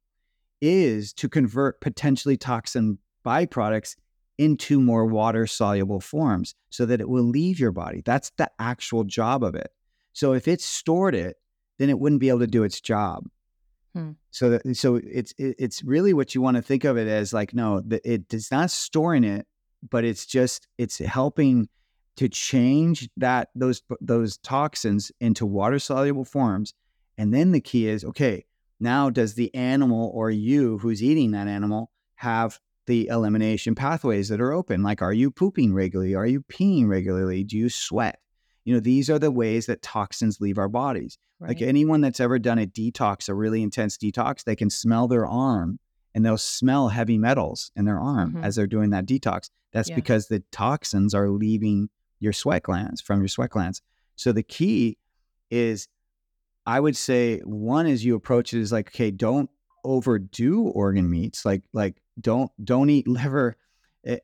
[0.61, 3.95] is to convert potentially toxin byproducts
[4.37, 8.01] into more water soluble forms so that it will leave your body.
[8.05, 9.71] That's the actual job of it.
[10.13, 11.37] So if it stored it,
[11.79, 13.27] then it wouldn't be able to do its job.
[13.93, 14.11] Hmm.
[14.31, 17.33] So that, so it's it, it's really what you want to think of it as
[17.33, 19.45] like no, it is not storing it,
[19.89, 21.69] but it's just it's helping
[22.17, 26.73] to change that those those toxins into water soluble forms.
[27.17, 28.45] And then the key is okay,
[28.79, 34.41] now does the animal or you who's eating that animal have the elimination pathways that
[34.41, 34.81] are open.
[34.81, 36.15] Like, are you pooping regularly?
[36.15, 37.43] Are you peeing regularly?
[37.43, 38.19] Do you sweat?
[38.65, 41.17] You know, these are the ways that toxins leave our bodies.
[41.39, 41.49] Right.
[41.49, 45.27] Like anyone that's ever done a detox, a really intense detox, they can smell their
[45.27, 45.79] arm
[46.15, 48.43] and they'll smell heavy metals in their arm mm-hmm.
[48.43, 49.49] as they're doing that detox.
[49.71, 49.95] That's yeah.
[49.95, 53.81] because the toxins are leaving your sweat glands from your sweat glands.
[54.15, 54.97] So the key
[55.51, 55.87] is,
[56.65, 59.49] I would say, one is you approach it is like, okay, don't
[59.83, 61.45] overdo organ meats.
[61.45, 63.55] Like, like don't don't eat liver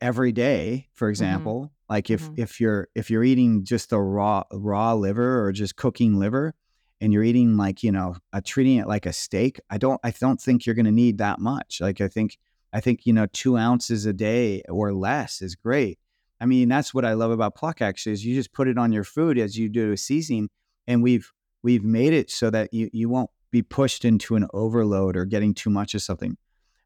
[0.00, 1.10] every day for mm-hmm.
[1.10, 1.92] example mm-hmm.
[1.92, 2.40] like if mm-hmm.
[2.40, 6.54] if you're if you're eating just the raw raw liver or just cooking liver
[7.00, 10.10] and you're eating like you know uh, treating it like a steak i don't i
[10.10, 12.38] don't think you're going to need that much like i think
[12.72, 15.98] i think you know two ounces a day or less is great
[16.40, 18.92] i mean that's what i love about pluck actually is you just put it on
[18.92, 20.48] your food as you do a seasoning
[20.86, 21.32] and we've
[21.62, 25.54] we've made it so that you you won't be pushed into an overload or getting
[25.54, 26.36] too much of something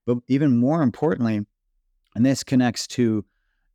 [0.08, 1.44] but even more importantly,
[2.16, 3.26] and this connects to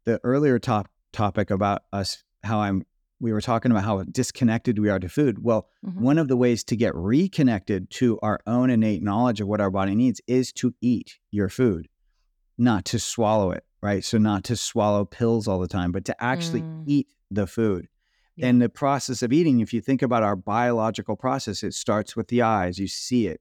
[0.05, 2.85] the earlier top topic about us, how I'm
[3.19, 5.43] we were talking about how disconnected we are to food.
[5.43, 6.01] Well, mm-hmm.
[6.01, 9.69] one of the ways to get reconnected to our own innate knowledge of what our
[9.69, 11.87] body needs is to eat your food,
[12.57, 14.03] not to swallow it, right?
[14.03, 16.83] So, not to swallow pills all the time, but to actually mm.
[16.87, 17.87] eat the food.
[18.35, 18.47] Yeah.
[18.47, 22.27] And the process of eating, if you think about our biological process, it starts with
[22.29, 22.79] the eyes.
[22.79, 23.39] You see it,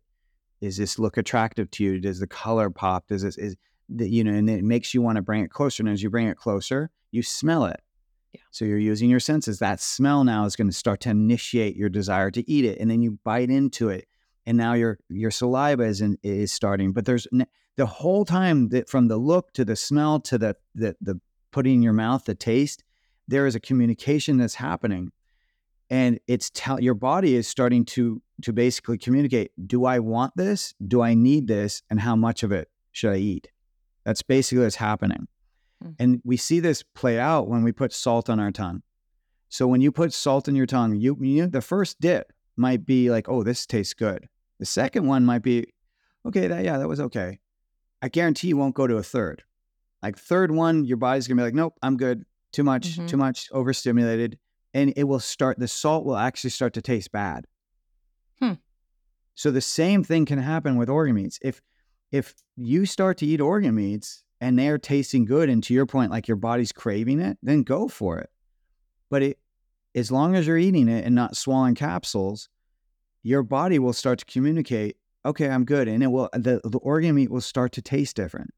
[0.63, 1.99] is this look attractive to you?
[2.01, 3.09] Does the color pop?
[3.09, 3.57] Does this is
[3.89, 5.83] the, you know, and it makes you want to bring it closer.
[5.83, 7.81] And as you bring it closer, you smell it.
[8.33, 8.41] Yeah.
[8.51, 9.59] So you're using your senses.
[9.59, 12.91] That smell now is going to start to initiate your desire to eat it, and
[12.91, 14.07] then you bite into it,
[14.47, 16.93] and now your your saliva is in, is starting.
[16.93, 17.27] But there's
[17.77, 21.75] the whole time that from the look to the smell to the the the putting
[21.75, 22.83] in your mouth, the taste,
[23.29, 25.13] there is a communication that's happening
[25.93, 30.75] and it's tell your body is starting to to basically communicate do i want this?
[30.89, 31.83] Do i need this?
[31.91, 33.49] And how much of it should i eat?
[34.05, 35.29] That's basically what's happening.
[35.85, 35.95] Mm.
[35.99, 38.83] and we see this play out when we put salt on our tongue.
[39.49, 43.11] So when you put salt in your tongue you, you the first dip might be
[43.11, 44.29] like oh this tastes good.
[44.59, 45.67] The second one might be
[46.27, 47.39] okay that yeah that was okay.
[48.01, 49.45] I guarantee you won't go to a third.
[50.03, 52.25] Like third one your body's gonna be like nope i'm good.
[52.51, 53.07] Too much mm-hmm.
[53.07, 54.39] too much overstimulated
[54.75, 57.47] and it will start the salt will actually start to taste bad.
[58.39, 58.55] Hmm.
[59.35, 61.39] So the same thing can happen with organ meats.
[61.43, 61.61] If
[62.11, 66.11] if you start to eat organ meats and they're tasting good, and to your point,
[66.11, 68.31] like your body's craving it, then go for it.
[69.11, 69.39] But it
[69.95, 72.49] as long as you're eating it and not swallowing capsules,
[73.23, 75.87] your body will start to communicate, okay, I'm good.
[75.89, 78.53] And it will the, the organ meat will start to taste different.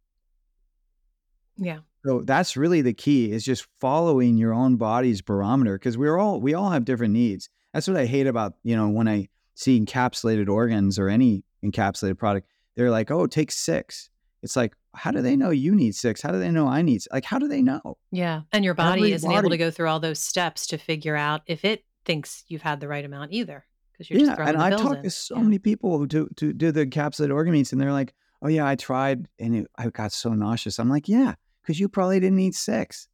[1.56, 1.80] Yeah.
[2.04, 6.40] So that's really the key is just following your own body's barometer because we're all
[6.40, 7.48] we all have different needs.
[7.72, 12.18] That's what I hate about, you know, when I see encapsulated organs or any encapsulated
[12.18, 14.10] product, they're like, "Oh, take 6."
[14.42, 16.20] It's like, how do they know you need 6?
[16.20, 17.96] How do they know I need like how do they know?
[18.12, 18.42] Yeah.
[18.52, 19.38] And your body Every isn't body.
[19.38, 22.80] able to go through all those steps to figure out if it thinks you've had
[22.80, 25.42] the right amount either because you're yeah, just throwing and I talk to so yeah.
[25.42, 28.66] many people who do to do the encapsulated organ meats and they're like, "Oh yeah,
[28.66, 31.34] I tried and it, I got so nauseous." I'm like, "Yeah,
[31.64, 33.08] because you probably didn't eat six.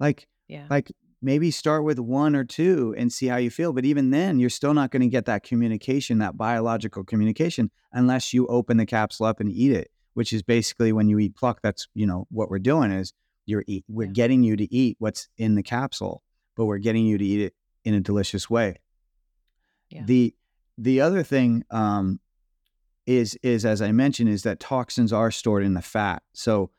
[0.00, 0.66] Like, yeah.
[0.68, 0.92] like
[1.22, 3.72] maybe start with one or two and see how you feel.
[3.72, 8.34] But even then, you're still not going to get that communication, that biological communication, unless
[8.34, 11.60] you open the capsule up and eat it, which is basically when you eat pluck.
[11.62, 13.12] That's you know what we're doing is
[13.46, 14.12] you're eat, we're yeah.
[14.12, 16.22] getting you to eat what's in the capsule,
[16.56, 18.80] but we're getting you to eat it in a delicious way.
[19.90, 20.02] Yeah.
[20.04, 20.34] The
[20.76, 22.20] the other thing um,
[23.06, 26.22] is is as I mentioned is that toxins are stored in the fat.
[26.32, 26.70] So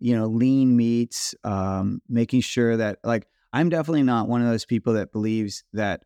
[0.00, 4.64] you know, lean meats, um, making sure that like I'm definitely not one of those
[4.64, 6.04] people that believes that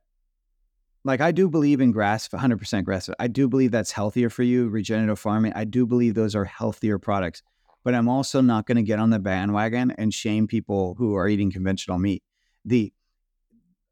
[1.04, 3.08] like I do believe in grass 100% grass.
[3.18, 5.52] I do believe that's healthier for you, regenerative farming.
[5.54, 7.42] I do believe those are healthier products.
[7.84, 11.28] But I'm also not going to get on the bandwagon and shame people who are
[11.28, 12.22] eating conventional meat.
[12.64, 12.92] The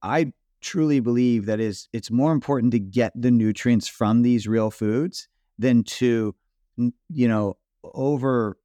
[0.03, 4.71] I truly believe that is it's more important to get the nutrients from these real
[4.71, 5.29] foods
[5.59, 6.35] than to
[6.77, 7.57] you know
[7.95, 8.59] over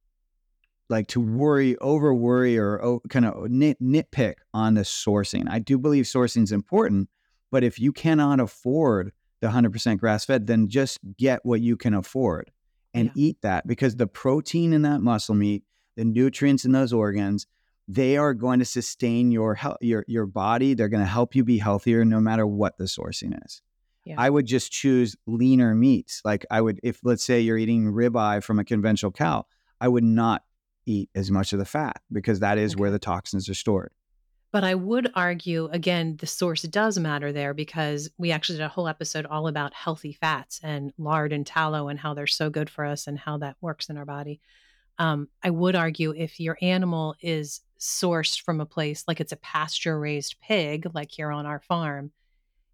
[0.92, 5.46] like to worry, over worry, or oh, kind of nit, nitpick on the sourcing.
[5.50, 7.08] I do believe sourcing is important,
[7.50, 11.94] but if you cannot afford the 100% grass fed, then just get what you can
[11.94, 12.52] afford
[12.94, 13.12] and Yeah.
[13.24, 15.64] eat that because the protein in that muscle meat,
[15.96, 17.46] the nutrients in those organs,
[17.88, 20.74] they are going to sustain your health, your your body.
[20.74, 23.60] They're going to help you be healthier no matter what the sourcing is.
[24.04, 24.14] Yeah.
[24.18, 26.22] I would just choose leaner meats.
[26.24, 29.46] Like I would, if let's say you're eating ribeye from a conventional cow,
[29.80, 30.42] I would not
[30.86, 33.92] eat as much of the fat because that is where the toxins are stored.
[34.52, 38.68] But I would argue, again, the source does matter there because we actually did a
[38.68, 42.68] whole episode all about healthy fats and lard and tallow and how they're so good
[42.68, 44.40] for us and how that works in our body.
[44.98, 49.36] Um, I would argue if your animal is sourced from a place like it's a
[49.36, 52.12] pasture raised pig, like here on our farm,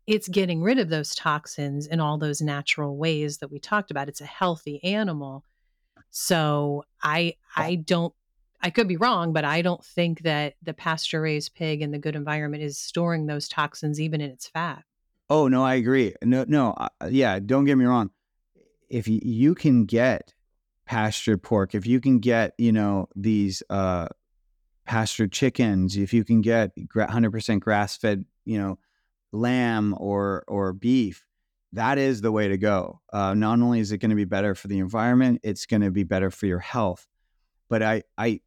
[0.08, 4.08] it's getting rid of those toxins in all those natural ways that we talked about.
[4.08, 5.44] It's a healthy animal.
[6.10, 8.14] So I I don't
[8.60, 11.98] I could be wrong, but I don't think that the pasture raised pig in the
[11.98, 14.84] good environment is storing those toxins even in its fat.
[15.30, 16.14] Oh no, I agree.
[16.22, 17.38] No, no, uh, yeah.
[17.38, 18.10] Don't get me wrong.
[18.88, 20.34] If you, you can get
[20.86, 24.08] pastured pork, if you can get you know these uh,
[24.86, 28.78] pastured chickens, if you can get hundred percent grass fed, you know,
[29.32, 31.24] lamb or or beef,
[31.72, 33.00] that is the way to go.
[33.12, 35.90] Uh, not only is it going to be better for the environment, it's going to
[35.90, 37.06] be better for your health.
[37.68, 38.40] But I, I,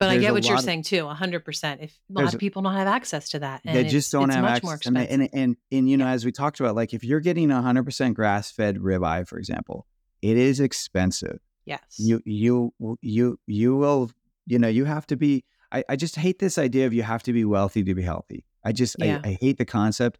[0.00, 1.82] But I get what you're of- saying too, 100%.
[1.82, 4.30] If a lot of people don't have access to that, and they it's- just don't
[4.30, 4.86] have much more access.
[4.88, 7.60] And, and and and you know, as we talked about, like if you're getting a
[7.60, 9.86] hundred percent grass fed ribeye, for example,
[10.22, 11.38] it is expensive.
[11.66, 11.80] yes.
[11.98, 14.10] You you you you will
[14.46, 15.44] you know you have to be.
[15.70, 18.44] I, I just hate this idea of you have to be wealthy to be healthy.
[18.64, 19.20] I just Yeah.
[19.24, 20.18] I, I hate the concept.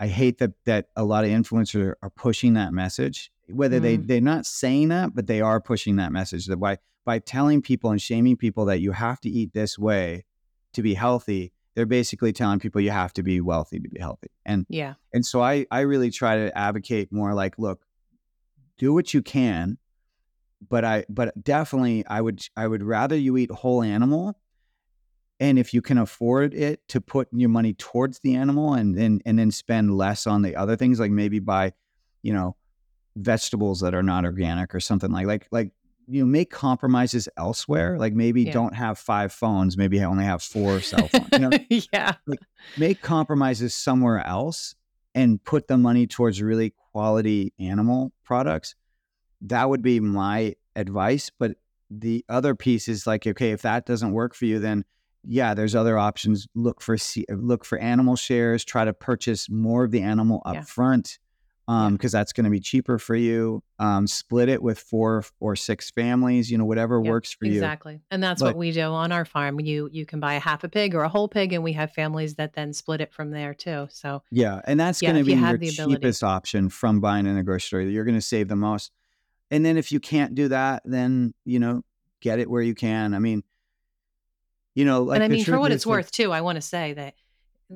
[0.00, 3.32] I hate that that a lot of influencers are pushing that message.
[3.48, 4.06] Whether they Mm.
[4.06, 7.90] they're not saying that, but they are pushing that message that by by telling people
[7.90, 10.24] and shaming people that you have to eat this way
[10.74, 14.28] to be healthy, they're basically telling people you have to be wealthy to be healthy.
[14.44, 14.94] And yeah.
[15.14, 17.86] and so I I really try to advocate more like, look,
[18.76, 19.78] do what you can,
[20.68, 24.38] but I but definitely I would I would rather you eat whole animal.
[25.40, 29.20] And if you can afford it to put your money towards the animal and then
[29.24, 31.72] and then spend less on the other things, like maybe buy,
[32.22, 32.56] you know,
[33.16, 35.72] vegetables that are not organic or something like like like
[36.10, 37.98] you know, make compromises elsewhere.
[37.98, 38.52] Like maybe Yeah.
[38.52, 41.28] don't have five phones, maybe I only have four cell phones.
[41.32, 41.50] You know,
[41.92, 42.14] yeah.
[42.78, 44.74] make compromises somewhere else
[45.14, 48.74] and put the money towards really quality animal products
[49.40, 51.52] that would be my advice but
[51.90, 54.84] the other piece is like okay if that doesn't work for you then
[55.28, 56.96] yeah there's other options look for
[57.30, 60.62] look for animal shares try to purchase more of the animal up Yeah.
[60.62, 61.18] front
[61.68, 61.96] um Yeah.
[61.96, 65.90] because that's going to be cheaper for you um split it with four or six
[65.90, 68.00] families you know whatever Yeah, works for you Exactly.
[68.10, 69.60] And that's But- what we do on our farm.
[69.60, 71.92] You you can buy a half a pig or a whole pig and we have
[71.92, 73.86] families that then split it from there too.
[73.90, 75.94] So Yeah, and that's Yeah, going to be have your ability.
[75.96, 77.80] cheapest option from buying in a grocery store.
[77.82, 78.90] You're going to save the most.
[79.50, 81.82] And then if you can't do that, then you know,
[82.22, 83.12] get it where you can.
[83.14, 83.42] I mean,
[84.78, 86.62] you know, like and I mean, for what it's that- worth, too, I want to
[86.62, 87.14] say that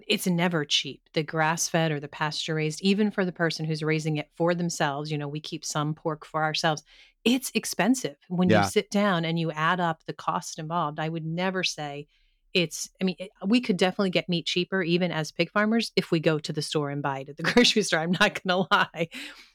[0.07, 1.03] it's never cheap.
[1.13, 4.55] The grass fed or the pasture raised, even for the person who's raising it for
[4.55, 6.83] themselves, you know, we keep some pork for ourselves.
[7.25, 8.65] It's expensive when Yeah.
[8.65, 10.99] you sit down and you add up the cost involved.
[10.99, 12.07] I would never say
[12.55, 16.11] it's, I mean, it, we could definitely get meat cheaper, even as pig farmers, if
[16.11, 18.01] we go to the store and buy it at the grocery store.
[18.01, 19.09] I'm not going to lie.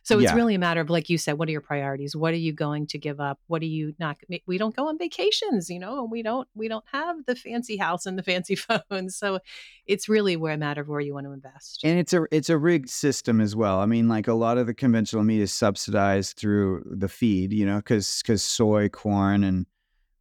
[0.03, 0.35] So it's Yeah.
[0.35, 2.15] really a matter of, like you said, what are your priorities?
[2.15, 3.39] What are you going to give up?
[3.47, 4.17] What are you not?
[4.45, 7.75] We don't go on vacations, you know, and we don't we don't have the fancy
[7.77, 9.09] house and the fancy phone.
[9.09, 9.39] So
[9.85, 11.81] it's really where a matter of where you want to invest.
[11.83, 13.79] and it's a it's a rigged system as well.
[13.79, 17.65] I mean, like a lot of the conventional meat is subsidized through the feed, you
[17.65, 19.65] know, because because soy, corn, and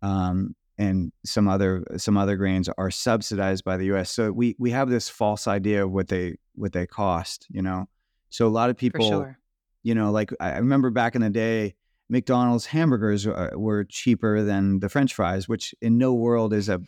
[0.02, 4.10] um and some other some other grains are subsidized by the U.S.
[4.10, 7.86] So we we have this false idea of what they what they cost, you know.
[8.30, 9.38] So a lot of people, sure.
[9.82, 11.74] you know, like I remember back in the day,
[12.08, 16.80] McDonald's hamburgers uh, were cheaper than the French fries, which in no world is a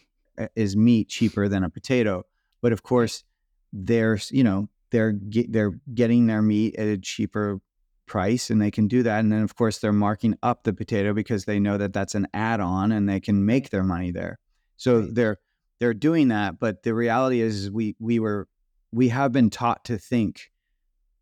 [0.54, 2.24] is meat cheaper than a potato.
[2.60, 3.24] But of course,
[3.72, 5.14] they're you know they're
[5.48, 7.60] they're getting their meat at a cheaper
[8.08, 9.20] price, and they can do that.
[9.20, 12.26] And then of course they're marking up the potato because they know that that's an
[12.34, 14.38] add-on, and they can make their money there.
[14.76, 15.14] So Right.
[15.14, 15.36] they're
[15.80, 16.58] they're doing that.
[16.58, 18.48] But the reality is, we we were
[18.90, 20.50] we have been taught to think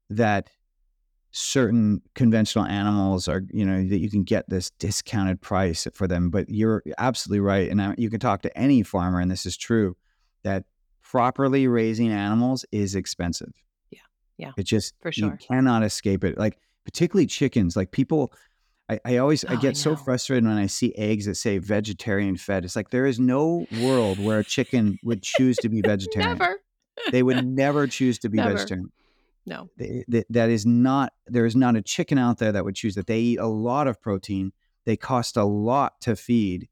[0.09, 0.49] that
[1.33, 6.31] certain conventional animals are you know that you can get this discounted price for them
[6.31, 9.55] but you're absolutely right and I, you can talk to any farmer and this is
[9.55, 9.97] true
[10.45, 10.65] that
[11.03, 13.53] properly raising animals is expensive
[13.91, 13.99] Yeah.
[14.39, 14.53] Yeah.
[14.57, 18.33] it just For sure you cannot escape it like particularly chickens like people
[18.89, 21.59] I, I always Oh, I I get so frustrated when I see eggs that say
[21.59, 22.65] vegetarian fed.
[22.65, 26.39] It's like there is no world where a chicken would choose to be vegetarian.
[26.39, 26.61] Never.
[27.11, 28.53] They would never choose to be Never.
[28.55, 28.93] vegetarian.
[29.45, 29.69] No.
[29.77, 32.95] They- that- that is not there is not a chicken out there that would choose
[32.95, 33.09] that.
[33.09, 34.53] They eat a lot of protein.
[34.85, 36.69] They cost a lot to feed.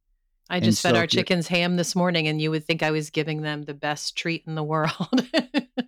[0.48, 2.92] I And just fed so our chickens ham this morning, and you would think I
[2.92, 5.26] was giving them the best treat in the world.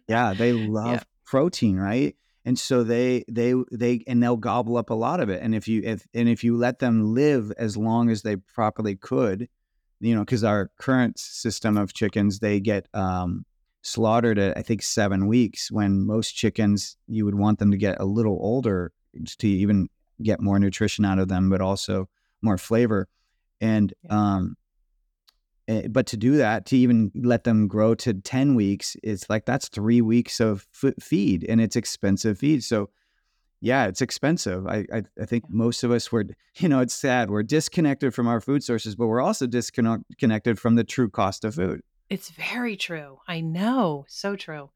[0.08, 2.16] Yeah, they love protein, right?
[2.46, 5.42] And so they they they and they'll gobble up a lot of it.
[5.42, 8.94] And if you if and if you let them live as long as they properly
[8.94, 9.48] could,
[9.98, 13.44] you know, because our current system of chickens, they get um,
[13.82, 15.72] slaughtered at I think seven weeks.
[15.72, 18.92] When most chickens, you would want them to get a little older
[19.38, 19.88] to even
[20.22, 22.08] get more nutrition out of them, but also
[22.42, 23.08] more flavor.
[23.60, 24.56] And um,
[25.68, 29.46] Eh, but to do that, to even let them grow to 10 weeks, it's like
[29.46, 32.62] that's three weeks of f- feed and it's expensive feed.
[32.62, 32.90] So,
[33.60, 34.66] yeah, it's expensive.
[34.66, 36.24] I, I, I think most of us were,
[36.56, 37.30] you know, it's sad.
[37.30, 41.54] We're disconnected from our food sources, but we're also disconnected from the true cost of
[41.56, 41.80] food.
[42.08, 43.18] it's very true.
[43.26, 44.04] I know.
[44.08, 44.70] So true.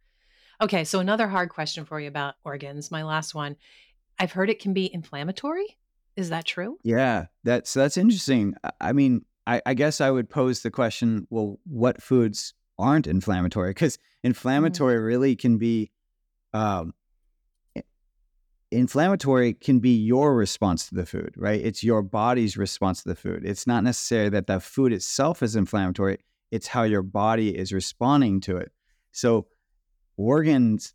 [0.61, 0.85] Okay.
[0.85, 2.91] So, another hard question for you about organs.
[2.91, 3.57] My last one.
[4.19, 5.79] I've heard it can be inflammatory.
[6.17, 6.77] Is that true?
[6.83, 8.55] Yeah, that's that's interesting.
[8.79, 13.71] I mean, I, I guess I would pose the question: Well, what foods aren't inflammatory?
[13.71, 15.91] Because inflammatory really can be,
[16.55, 16.95] um,
[18.71, 21.61] inflammatory can be your response to the food, right?
[21.61, 23.43] It's your body's response to the food.
[23.45, 26.19] It's not necessarily that the food itself is inflammatory.
[26.53, 28.71] It's how your body is responding to it.
[29.11, 29.49] So,
[30.17, 30.95] organs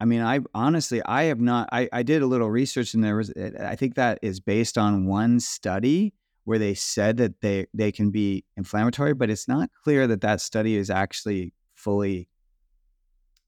[0.00, 1.68] I mean, I honestly, I have not.
[1.72, 3.32] I, I did a little research, and there was.
[3.36, 6.14] I think that is based on one study
[6.48, 10.40] where they said that they they can be inflammatory, but it's not clear that that
[10.40, 12.26] study is actually fully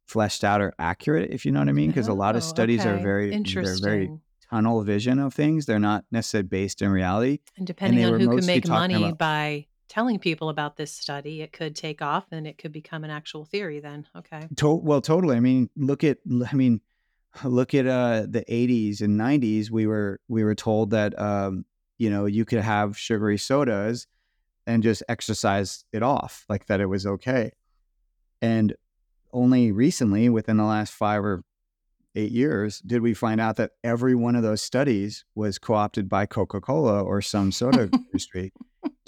[0.06, 1.30] fleshed out or accurate.
[1.30, 3.02] If you know what I mean, because a lot of Oh, studies are okay.
[3.02, 3.82] very they're interesting.
[3.84, 4.10] very
[4.50, 5.64] tunnel vision of things.
[5.64, 7.38] They're not necessarily based in reality.
[7.56, 11.40] and depending they on who can make money about- by telling people about this study,
[11.40, 13.80] it could take off and it could become an actual theory.
[13.80, 14.46] Then, okay.
[14.56, 15.36] To- well, totally.
[15.36, 16.18] I mean, look at.
[16.52, 16.80] I mean,
[17.44, 19.70] look at uh, the '80s and '90s.
[19.70, 21.64] We were we were told that um,
[22.00, 24.06] you know you could have sugary sodas
[24.66, 27.50] and just exercise it off, like that it was okay.
[28.40, 28.74] And
[29.32, 31.42] only recently, within the last five or
[32.14, 36.26] eight years, did we find out that every one of those studies was co-opted by
[36.26, 38.52] Coca-Cola or some soda industry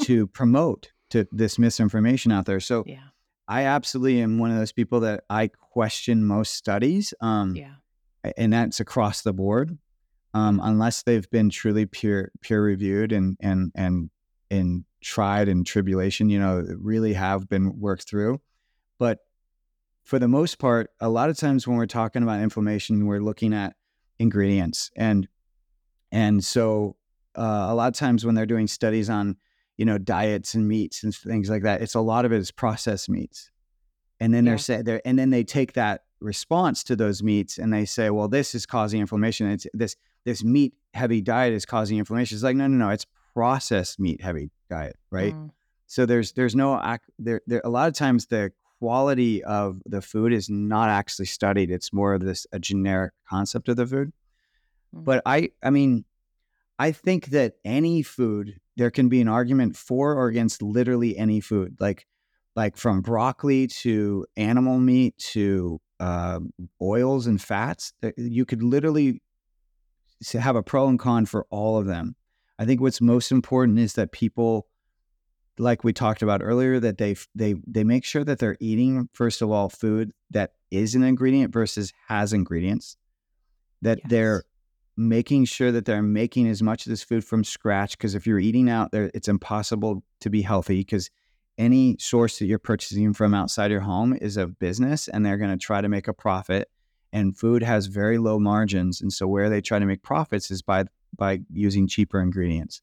[0.03, 2.61] to promote to this misinformation out there.
[2.61, 3.09] So Yeah.
[3.49, 7.75] I absolutely am one of those people that I question most studies, um, Yeah.
[8.37, 9.79] and that's across the board,
[10.35, 14.11] um, unless they've been truly peer peer reviewed and and and
[14.51, 16.31] and tried in tribulation.
[16.31, 18.41] You know, really have been worked through.
[18.99, 19.19] But
[20.05, 23.53] for the most part, a lot of times when we're talking about inflammation, we're looking
[23.53, 23.77] at
[24.19, 25.29] ingredients, and
[26.11, 26.97] and so
[27.37, 29.37] uh, a lot of times when they're doing studies on
[29.77, 32.51] you know diets and meats and things like that, it's a lot of it is
[32.51, 33.51] processed meats,
[34.21, 34.53] and then Yeah.
[34.53, 38.09] they're say they're and then they take that response to those meats and they say,
[38.11, 39.51] well, this is causing inflammation.
[39.51, 42.37] It's this this meat heavy diet is causing inflammation.
[42.37, 45.35] It's like no, no, no, it's processed meat heavy diet, right?
[45.35, 45.51] Mm,
[45.87, 50.03] So there's there's no ac- there there a lot of times the quality of the
[50.03, 51.71] food is not actually studied.
[51.71, 54.13] It's more of this a generic concept of the food.
[54.95, 55.05] Mm.
[55.05, 56.05] But I I mean
[56.79, 61.41] I think that any food there can be an argument for or against literally any
[61.41, 62.07] food like
[62.57, 66.41] like from broccoli to animal meat to uh,
[66.81, 69.23] oils and fats you could literally
[70.33, 72.17] have a pro and con for all of them.
[72.59, 74.69] I think what's most important is that people
[75.59, 79.43] like we talked about earlier that they they they make sure that they're eating first
[79.43, 82.97] of all food that is an ingredient versus has ingredients
[83.83, 84.45] that they're
[84.97, 88.39] making sure that they're making as much of this food from scratch because if you're
[88.39, 91.11] eating out there it's impossible to be healthy because
[91.59, 95.51] any source that you're purchasing from outside your home is a business and they're going
[95.51, 96.71] to try to make a profit
[97.13, 100.63] and food has very low margins and so where they try to make profits is
[100.63, 100.85] by
[101.17, 102.83] by using cheaper ingredients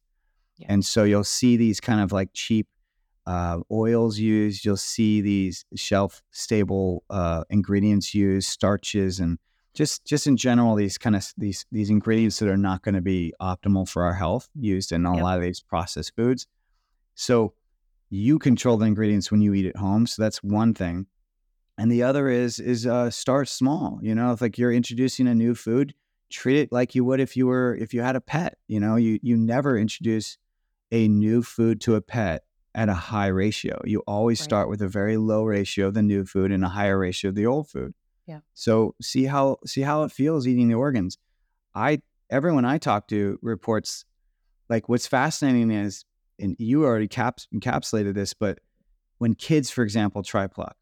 [0.58, 0.68] Yeah.
[0.72, 2.68] and so you'll see these kind of like cheap
[3.26, 9.38] uh, oils used you'll see these shelf stable uh, ingredients used starches and
[9.76, 13.02] just just in general these kind of these these ingredients that are not going to
[13.02, 15.24] be optimal for our health used in a Yep.
[15.24, 16.48] lot of these processed foods
[17.16, 17.54] so
[18.10, 21.08] you control the ingredients when you eat at home so that's one thing
[21.80, 25.36] and the other is is uh, start small you know if like you're introducing a
[25.36, 25.94] new food
[26.30, 28.96] treat it like you would if you were if you had a pet you know
[28.96, 30.38] you you never introduce
[30.92, 32.44] a new food to a pet
[32.76, 34.46] at a high ratio you always Right.
[34.46, 37.36] start with a very low ratio of the new food and a higher ratio of
[37.36, 37.94] the old food
[38.28, 38.42] Yeah.
[38.54, 41.18] so see how see how it feels eating the organs
[41.74, 44.06] i everyone i talk to reports
[44.70, 46.06] like what's fascinating is,
[46.40, 48.60] and you already caps, encapsulated this, but
[49.18, 50.78] when kids, for example, try pluck,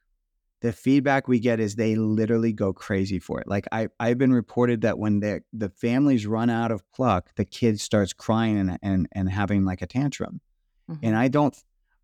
[0.62, 3.48] the feedback we get is they literally go crazy for it.
[3.48, 7.46] Like I, I've been reported that when the the families run out of pluck, the
[7.46, 10.42] kid starts crying and and, and having like a tantrum.
[10.90, 11.06] Mm-hmm.
[11.06, 11.56] And I don't,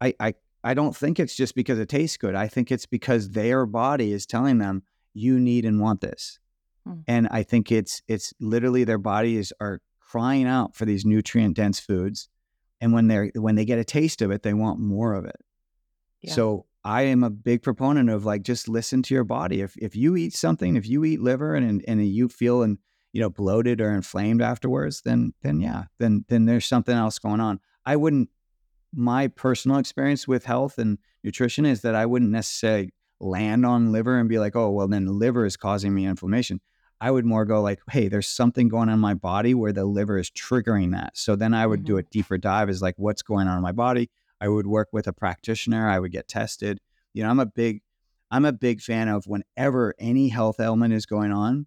[0.01, 0.33] I, I,
[0.63, 2.35] I don't think it's just because it tastes good.
[2.35, 4.83] I think it's because their body is telling them
[5.13, 6.39] you need and want this.
[6.87, 7.01] Mm-hmm.
[7.07, 11.79] And I think it's it's literally their bodies are crying out for these nutrient dense
[11.79, 12.29] foods.
[12.81, 15.37] And when they're when they get a taste of it, they want more of it.
[16.21, 16.33] Yeah.
[16.33, 19.61] So I am a big proponent of like just listen to your body.
[19.61, 22.77] If if you eat something, if you eat liver and and you feel and
[23.13, 27.39] you know bloated or inflamed afterwards, then then yeah, then then there's something else going
[27.39, 27.59] on.
[27.85, 28.29] I wouldn't
[28.95, 34.19] my personal experience with health and nutrition is that I wouldn't necessarily land on liver
[34.19, 36.59] and be like, oh, well, then liver is causing me inflammation.
[37.01, 39.85] I would more go like, hey, there's something going on in my body where the
[39.85, 41.17] liver is triggering that.
[41.17, 41.87] So then I would mm-hmm.
[41.87, 44.09] do a deeper dive is like, what's going on in my body?
[44.43, 45.87] I would work with a practitioner.
[45.87, 46.81] I would get tested.
[47.13, 47.81] You know, I'm a big,
[48.29, 51.65] I'm a big fan of whenever any health ailment is going on,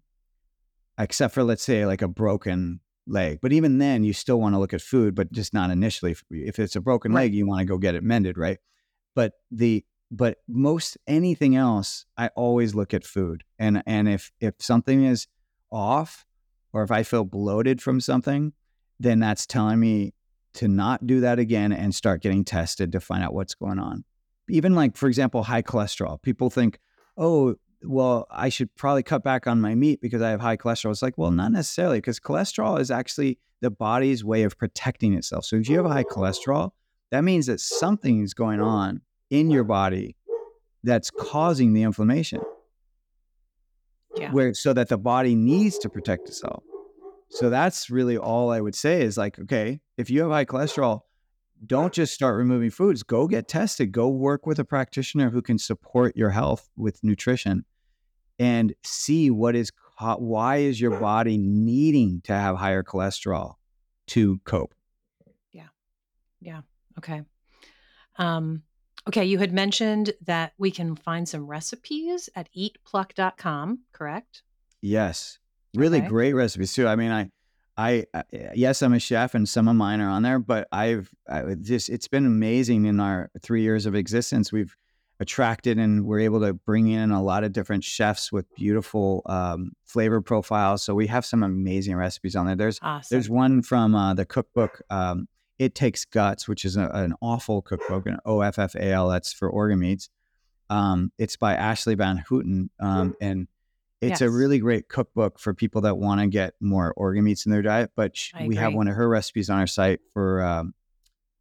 [0.99, 3.39] except for let's say like a broken leg.
[3.41, 6.15] But even then, you still want to look at food, but just not initially.
[6.29, 8.59] If it's a broken leg, you want to go get it mended, right?
[9.15, 14.53] But the but most anything else, I always look at food, and and if if
[14.59, 15.25] something is
[15.71, 16.25] off,
[16.73, 18.53] or if I feel bloated from something,
[18.99, 20.13] then that's telling me
[20.57, 24.03] to not do that again and start getting tested to find out what's going on.
[24.49, 26.21] Even like, for example, high cholesterol.
[26.21, 26.79] People think,
[27.17, 30.91] oh, well, I should probably cut back on my meat because I have high cholesterol.
[30.91, 35.45] It's like, well, not necessarily, because cholesterol is actually the body's way of protecting itself.
[35.45, 36.71] So if you have a high cholesterol,
[37.11, 40.15] that means that something is going on in your body
[40.83, 42.41] that's causing the inflammation.
[44.15, 44.31] Yeah.
[44.31, 46.63] Where so that the body needs to protect itself.
[47.29, 51.01] So that's really all I would say is like, okay, if you have high cholesterol,
[51.65, 53.03] don't just start removing foods.
[53.03, 53.91] Go get tested.
[53.91, 57.65] Go work with a practitioner who can support your health with nutrition
[58.39, 63.55] and see what is why is your body needing to have higher cholesterol
[64.05, 64.75] to cope.
[65.51, 65.67] Yeah.
[66.39, 66.61] Yeah.
[66.99, 67.23] Okay.
[68.17, 68.61] Um
[69.07, 74.43] okay, you had mentioned that we can find some recipes at eatpluck.com, correct?
[74.81, 75.39] Yes.
[75.77, 76.07] Really okay.
[76.07, 76.87] great recipes too.
[76.87, 77.29] I mean, I
[77.77, 78.23] I uh,
[78.55, 80.39] yes, I'm a chef, and some of mine are on there.
[80.39, 84.51] But I've I just it's been amazing in our three years of existence.
[84.51, 84.75] We've
[85.19, 89.71] attracted and we're able to bring in a lot of different chefs with beautiful um,
[89.83, 90.83] flavor profiles.
[90.83, 92.55] So we have some amazing recipes on there.
[92.55, 93.15] There's awesome.
[93.15, 94.81] there's one from uh, the cookbook.
[94.89, 98.91] Um, it takes guts, which is a, an awful cookbook, an O F F A
[98.91, 99.09] L.
[99.09, 100.09] That's for organ meats.
[100.69, 103.47] Um, it's by Ashleigh Vanhouten, um, and
[104.01, 104.21] it's yes.
[104.21, 107.61] a really great cookbook for people that want to get more organ meats in their
[107.61, 107.91] diet.
[107.95, 110.73] But we have one of her recipes on our site for um,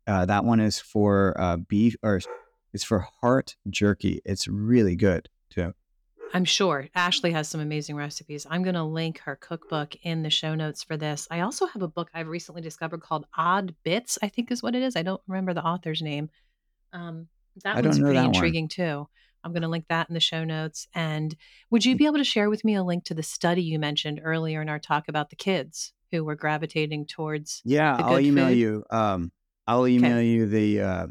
[0.06, 2.20] uh, that one is for uh, beef or
[2.72, 4.20] it's for heart jerky.
[4.24, 5.74] It's really good too.
[6.34, 8.46] I'm sure Ashleigh has some amazing recipes.
[8.50, 11.28] I'm going to link her cookbook in the show notes for this.
[11.30, 14.74] I also have a book I've recently discovered called Odd Bits, I think is what
[14.74, 14.96] it is.
[14.96, 16.30] I don't remember the author's name.
[16.92, 17.28] Um,
[17.62, 18.68] that I one's pretty intriguing one.
[18.68, 19.08] too.
[19.46, 20.88] I'm going to link that in the show notes.
[20.92, 21.36] And
[21.70, 24.20] would you be able to share with me a link to the study you mentioned
[24.22, 27.62] earlier in our talk about the kids who were gravitating towards?
[27.64, 28.58] Yeah, I'll email food?
[28.58, 28.84] you.
[28.90, 29.30] Um,
[29.68, 30.26] I'll email okay.
[30.26, 31.06] you the uh,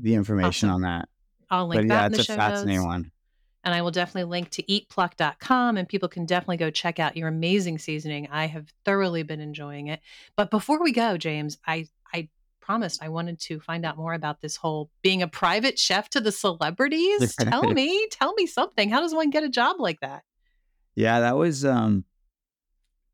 [0.00, 0.74] the information awesome.
[0.74, 1.08] on that.
[1.48, 2.42] I'll link but, that yeah, in the show notes.
[2.42, 3.12] It's a fascinating one.
[3.62, 7.26] And I will definitely link to eatpluck.com and people can definitely go check out your
[7.28, 8.28] amazing seasoning.
[8.30, 10.00] I have thoroughly been enjoying it.
[10.36, 11.88] But before we go, James, I
[12.66, 16.20] promised I wanted to find out more about this whole being a private chef to
[16.20, 17.36] the celebrities.
[17.40, 18.90] tell me, tell me something.
[18.90, 20.24] How does one get a job like that?
[20.96, 22.04] Yeah, that was um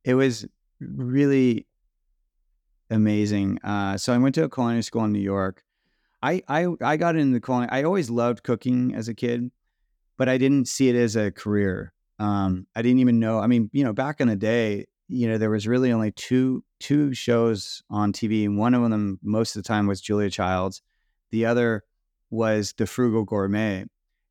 [0.05, 0.47] it was
[0.81, 1.67] really
[2.91, 3.59] amazing.
[3.63, 5.63] Uh so I went to a culinary school in New York.
[6.23, 7.71] I I I got into culinary.
[7.71, 9.51] I always loved cooking as a kid,
[10.17, 11.93] but I didn't see it as a career.
[12.19, 13.39] Um I didn't even know.
[13.39, 16.65] I mean, you know, back in the day, you know, there was really only two
[16.83, 20.83] two shows on TV, and one of them most of the time was Julia Childs.
[21.31, 21.85] The other
[22.31, 23.85] was The Frugal Gourmet,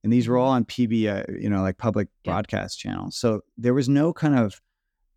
[0.04, 2.34] and these were all on PBS, you know, like public yeah.
[2.34, 3.16] broadcast channels.
[3.16, 4.62] So there was no kind of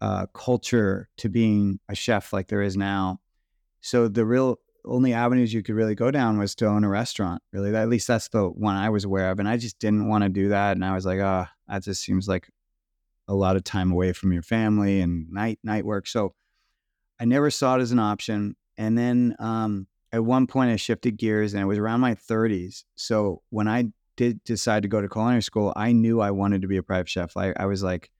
[0.00, 3.20] uh, culture to being a chef like there is now.
[3.80, 7.42] So the real only avenues you could really go down was to own a restaurant.
[7.52, 10.22] Really, at least that's the one I was aware of, and I just didn't want
[10.22, 10.76] to do that.
[10.76, 12.48] And I was like, oh, that just seems like
[13.26, 16.06] a lot of time away from your family and night night work.
[16.06, 16.34] So
[17.20, 18.56] I never saw it as an option.
[18.76, 22.84] And then um, at one point, I shifted gears, and it was around my 30s.
[22.96, 23.86] So when I
[24.16, 27.08] did decide to go to culinary school, I knew I wanted to be a private
[27.08, 27.36] chef.
[27.36, 28.10] I, I was like,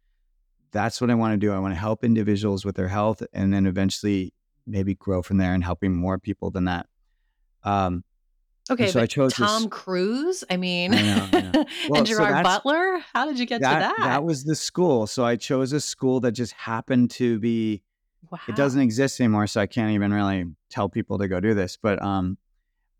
[0.72, 1.52] that's what I want to do.
[1.52, 4.32] I want to help individuals with their health, and then eventually
[4.66, 6.86] maybe grow from there and helping more people than that.
[7.62, 8.04] Um,
[8.70, 10.42] Okay, so I chose this- Tom Cruise.
[10.48, 11.64] I mean, I know, I know.
[11.90, 12.98] Well, and Gerard that's- Butler.
[13.12, 13.96] How did you get that, to that?
[13.98, 15.06] that was the school.
[15.06, 17.82] So I chose a school that just happened to be
[18.30, 18.38] wow.
[18.48, 21.76] it doesn't exist anymore so i can't even really tell people to go do this
[21.80, 22.36] but um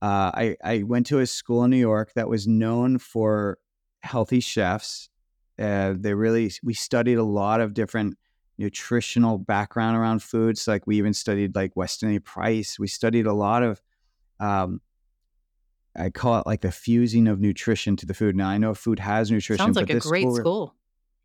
[0.03, 3.59] uh, I, I went to a school in new york that was known for
[4.03, 5.09] healthy chefs
[5.59, 8.19] uh, they really we studied a lot of different
[8.59, 13.33] nutritional background around foods like we even studied like weston a price we studied a
[13.33, 13.81] lot of
[14.41, 14.81] um,
[15.97, 18.99] i call it like the fusing of nutrition to the food now i know food
[18.99, 20.75] has nutrition Sounds like a great school- school.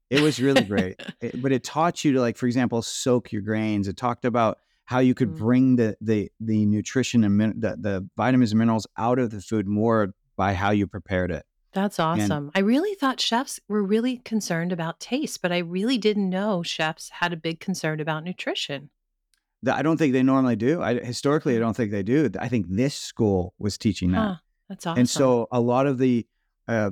[0.10, 3.42] It was really great, It- but it taught you to like, for example, soak your
[3.42, 3.88] grains.
[3.88, 5.38] It talked about how you could Mm.
[5.38, 9.42] bring the the the nutrition and min- the, the vitamins and minerals out of the
[9.42, 11.46] food more by how you prepared it.
[11.74, 12.50] That's awesome.
[12.56, 17.10] I really thought chefs were really concerned about taste, but I really didn't know chefs
[17.10, 18.90] had a big concern about nutrition.
[19.62, 20.82] That I don't think they normally do.
[20.82, 22.28] I historically, I don't think they do.
[22.40, 24.36] I think this school was teaching that, Huh.
[24.70, 25.00] That's awesome.
[25.00, 26.26] and so a lot of the
[26.68, 26.92] uh,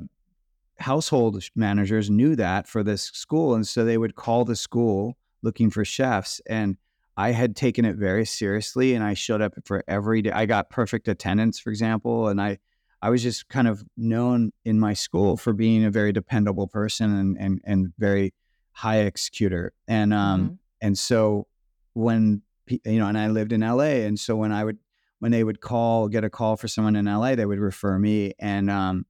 [0.79, 5.69] household managers knew that for this school, and so they would call the school looking
[5.69, 6.41] for chefs.
[6.47, 6.77] And
[7.15, 10.31] I had taken it very seriously, and I showed up for every day.
[10.31, 12.59] I got perfect attendance, for example, and I
[13.01, 17.15] I was just kind of known in my school for being a very dependable person
[17.15, 18.33] and and and very
[18.71, 19.73] high executor.
[19.87, 20.57] And um Mhm.
[20.81, 21.47] and so
[21.93, 24.77] when you know, and I lived in LA, and so when I would
[25.19, 28.33] when they would call get a call for someone in LA, they would refer me,
[28.39, 29.05] and um,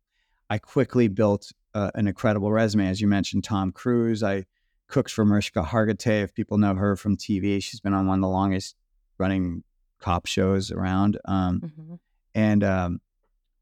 [0.50, 2.88] I quickly built uh, an incredible resume.
[2.88, 4.24] As you mentioned, Tom Cruise.
[4.24, 4.46] I
[4.88, 6.24] cooked for Mariska Hargitay.
[6.24, 8.76] If people know her from TV, she's been on one of the longest
[9.18, 9.64] running
[10.00, 11.18] cop shows around.
[11.26, 12.00] Um, Mhm.
[12.36, 13.02] and um,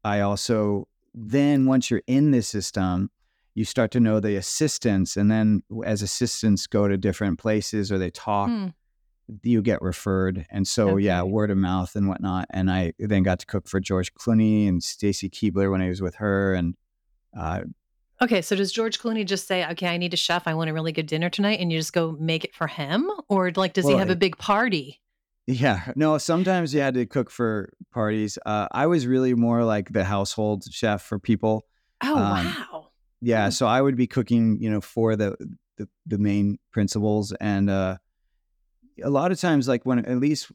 [0.04, 0.86] I also
[1.18, 3.10] then once you're in the system,
[3.54, 7.96] you start to know the assistants, and then as assistants go to different places or
[7.98, 8.66] they talk, Hmm.
[9.42, 10.46] You get referred.
[10.50, 12.46] And so yeah, word of mouth and whatnot.
[12.50, 16.00] And I then got to cook for George Clooney and Stacy Keibler when I was
[16.00, 16.74] with her, and
[17.36, 17.62] uh,
[18.22, 20.46] Okay, so does George Clooney just say, "Okay, I need a chef.
[20.46, 23.10] I want a really good dinner tonight," and you just go make it for him,
[23.28, 25.00] or like does he have a big party?
[25.46, 28.38] Yeah, no, sometimes you had to cook for parties.
[28.46, 31.66] Uh, I was really more like the household chef for people.
[32.02, 32.22] Oh Um,
[32.70, 32.88] wow!
[33.20, 33.50] Yeah, Hmm.
[33.50, 35.36] so I would be cooking, you know, for the
[35.76, 37.98] the, the main principals, and uh,
[39.02, 40.50] a lot of times, like when at least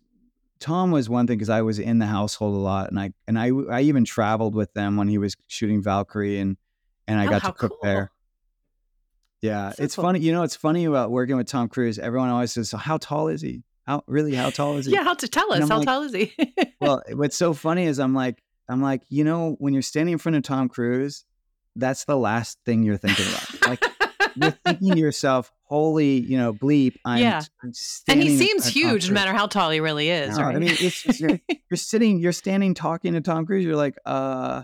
[0.59, 3.37] Tom was one thing because I was in the household a lot, and I and
[3.39, 6.57] I I even traveled with them when he was shooting Valkyrie, and
[7.07, 8.11] and I Oh, got to cook there.
[9.41, 10.03] Yeah, So it's cool.
[10.03, 10.19] funny.
[10.19, 11.97] You know, it's funny about working with Tom Cruise.
[11.97, 13.63] Everyone always says, "So how tall is he?
[13.87, 14.35] How really?
[14.35, 15.67] How tall is he?" Yeah, how to tell us?
[15.67, 16.33] How like- tall is he?
[16.81, 20.19] well, what's so funny is I'm like, I'm like, you know, when you're standing in
[20.19, 21.25] front of Tom Cruise,
[21.75, 23.67] that's the last thing you're thinking about.
[23.67, 23.83] Like
[24.35, 27.41] you're thinking to yourself, "Holy, you know, bleep!" I'm, Yeah.
[27.63, 27.71] I'm
[28.07, 30.37] and he seems front of Tom huge, no matter how tall he really is.
[30.37, 33.63] No, I mean, just you're, you're sitting, you're standing, talking to Tom Cruise.
[33.65, 34.63] You're like, uh,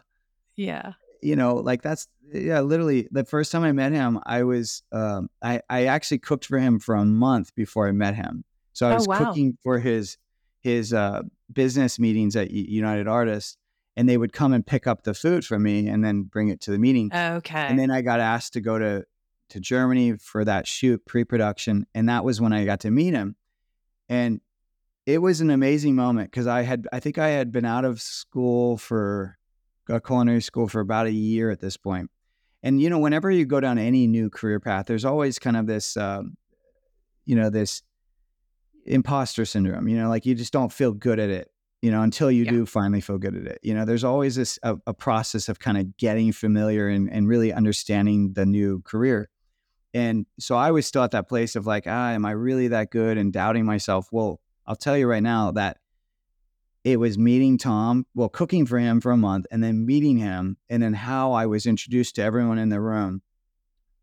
[0.56, 0.94] yeah.
[1.22, 5.30] you know, like that's yeah, literally the first time I met him, I was um
[5.42, 8.44] I I actually cooked for him for a month before I met him.
[8.74, 9.18] So I Oh, was wow.
[9.20, 10.18] cooking for his
[10.60, 13.58] his uh business meetings at United Artists
[13.96, 16.60] and they would come and pick up the food from me and then bring it
[16.62, 17.10] to the meeting.
[17.14, 17.58] Okay.
[17.58, 19.06] And then I got asked to go to
[19.50, 23.36] to Germany for that shoot pre-production and that was when I got to meet him.
[24.10, 24.42] And
[25.06, 28.02] it was an amazing moment because I had I think I had been out of
[28.02, 29.38] school for
[29.90, 32.12] uh, culinary school for about a year at this point.
[32.64, 35.66] And you know, whenever you go down any new career path, there's always kind of
[35.68, 36.36] this, um,
[37.26, 37.84] you know, this
[38.86, 39.88] imposter syndrome.
[39.88, 41.52] You know, like you just don't feel good at it.
[41.82, 42.52] You know, until you Yeah.
[42.52, 43.60] do finally feel good at it.
[43.62, 47.28] You know, there's always this a, a process of kind of getting familiar and, and
[47.28, 49.30] really understanding the new career.
[49.94, 52.92] And so I was still at that place of like, ah, am I really that
[52.92, 53.18] good?
[53.18, 54.10] And doubting myself.
[54.12, 55.78] Well, I'll tell you right now that
[56.84, 60.58] it was meeting Tom, well, cooking for him for a month, and then meeting him,
[60.70, 63.22] and then how I was introduced to everyone in the room.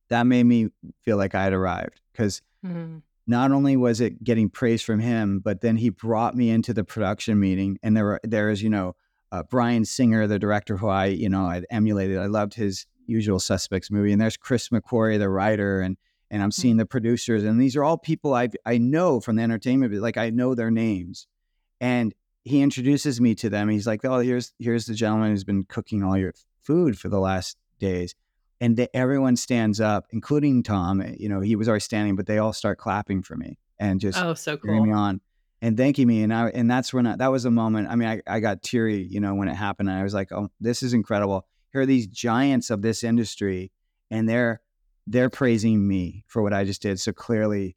[0.09, 0.69] That made me
[1.03, 3.03] feel like I had arrived because Mhm.
[3.27, 6.85] not only was it getting praise from him, but then he brought me into the
[6.85, 8.97] production meeting, and there were there is you know
[9.33, 12.19] uh, Bryan Singer, the director who I you know I'd emulated.
[12.19, 15.97] I loved his Usual Suspects movie, and there's Chris McQuarrie, the writer, and
[16.31, 16.53] and I'm hmm.
[16.53, 20.17] seeing the producers, and these are all people I I know from the entertainment, like
[20.17, 21.27] I know their names,
[21.81, 22.15] and
[22.45, 23.69] he introduces me to them.
[23.69, 27.21] He's like, "Oh, here's here's the gentleman who's been cooking all your food for the
[27.21, 28.15] last days."
[28.61, 31.01] And the, everyone stands up, including Tom.
[31.01, 34.01] Eh, you know, he was already standing, but they all start clapping for me and
[34.01, 35.21] just Oh, so cheering me on
[35.61, 36.23] and thanking me.
[36.23, 37.89] And I and that's when I, that was a moment.
[37.89, 39.89] I mean, I, I got teary, you know, when it happened.
[39.89, 41.47] And I was like, "Oh, this is incredible!
[41.75, 43.73] Here are these giants of this industry,
[44.09, 44.61] and they're
[45.09, 47.01] they're praising me for what I just did.
[47.01, 47.77] So clearly,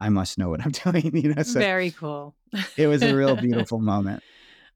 [0.00, 1.14] I must know what I'm doing.
[1.14, 2.34] You know, so Very cool.
[2.78, 4.22] it was a real beautiful moment.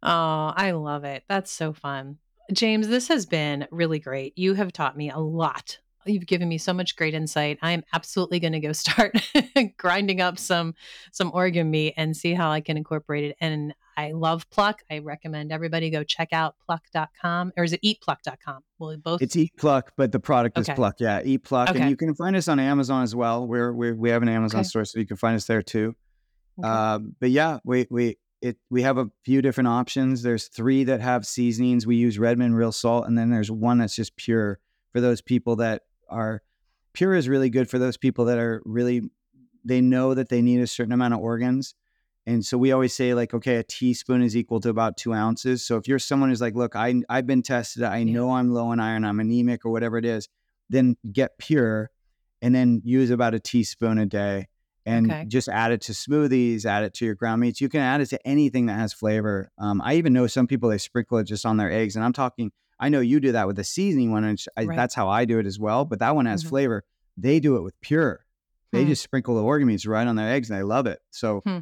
[0.03, 1.25] Oh, I love it.
[1.31, 2.19] That's so fun.
[2.53, 4.37] James, this has been really great.
[4.37, 5.79] You have taught me a lot.
[6.09, 7.59] You've given me so much great insight.
[7.63, 9.15] I am absolutely going to go start
[9.77, 10.75] grinding up some
[11.13, 13.37] some organ meat and see how I can incorporate it.
[13.41, 14.83] And I love Pluck.
[14.91, 18.61] I recommend everybody go check out pluck.com or is it eatpluck.com?
[18.79, 20.97] Will it both It's Eat Pluck, but the product is Pluck.
[21.01, 21.81] Yeah, Eat Pluck, Okay.
[21.81, 23.47] and you can find us on Amazon as well.
[23.47, 24.69] We're, we're we have an Amazon Okay.
[24.69, 25.97] store, so you can find us there too.
[26.61, 26.69] Okay.
[26.69, 30.23] Um, but yeah, we we it we have a few different options.
[30.23, 31.85] There's three that have seasonings.
[31.87, 34.61] We use Redmond real salt, and then there's one that's just pure
[34.93, 36.43] for those people that are
[36.93, 39.03] pure is really good for those people that are really
[39.65, 41.75] they know that they need a certain amount of organs.
[42.27, 45.65] And so we always say like, okay, a teaspoon is equal to about two ounces.
[45.65, 48.73] So if you're someone who's like, look, I I've been tested, I know I'm low
[48.73, 50.29] in iron, I'm anemic or whatever it is,
[50.69, 51.91] then get pure,
[52.43, 54.49] and then use about a teaspoon a day
[54.87, 55.25] and Okay.
[55.27, 57.61] just add it to smoothies, add it to your ground meats.
[57.61, 59.51] You can add it to anything that has flavor.
[59.59, 62.13] Um, I even know some people they sprinkle it just on their eggs, and I'm
[62.13, 62.53] talking.
[62.81, 64.77] I know you do that with the seasoning one, and I, Right.
[64.77, 65.85] that's how I do it as well.
[65.85, 66.49] But that one has Mhm.
[66.49, 66.85] flavor.
[67.17, 68.25] They do it with pure.
[68.73, 68.91] They Hmm.
[68.91, 71.01] just sprinkle the organ meats right on their eggs, and I love it.
[71.11, 71.59] So Hmm.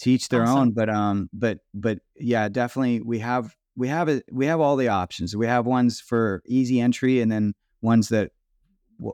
[0.00, 0.58] to each their Awesome.
[0.58, 0.72] own.
[0.72, 4.24] But um, but but yeah, definitely we have we have it.
[4.30, 5.34] We have all the options.
[5.36, 8.32] We have ones for easy entry, and then ones that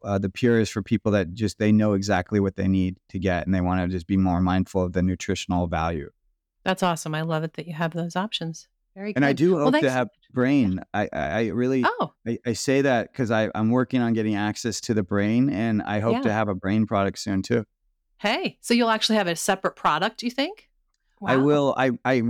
[0.02, 3.18] uh, the pure is for people that just they know exactly what they need to
[3.18, 6.10] get, and they want to just be more mindful of the nutritional value.
[6.64, 7.14] That's awesome.
[7.14, 8.68] I love it that you have those options.
[8.98, 10.80] Very And I do Well, hope thanks to have brain.
[10.92, 11.84] I I, I really.
[11.86, 15.80] Oh, I, I say that because I'm working on getting access to the brain, and
[15.82, 17.64] I hope to have a brain product soon too.
[18.18, 18.58] hey.
[18.60, 20.68] So you'll actually have a separate product, you think?
[21.24, 21.74] I will.
[21.78, 22.22] I I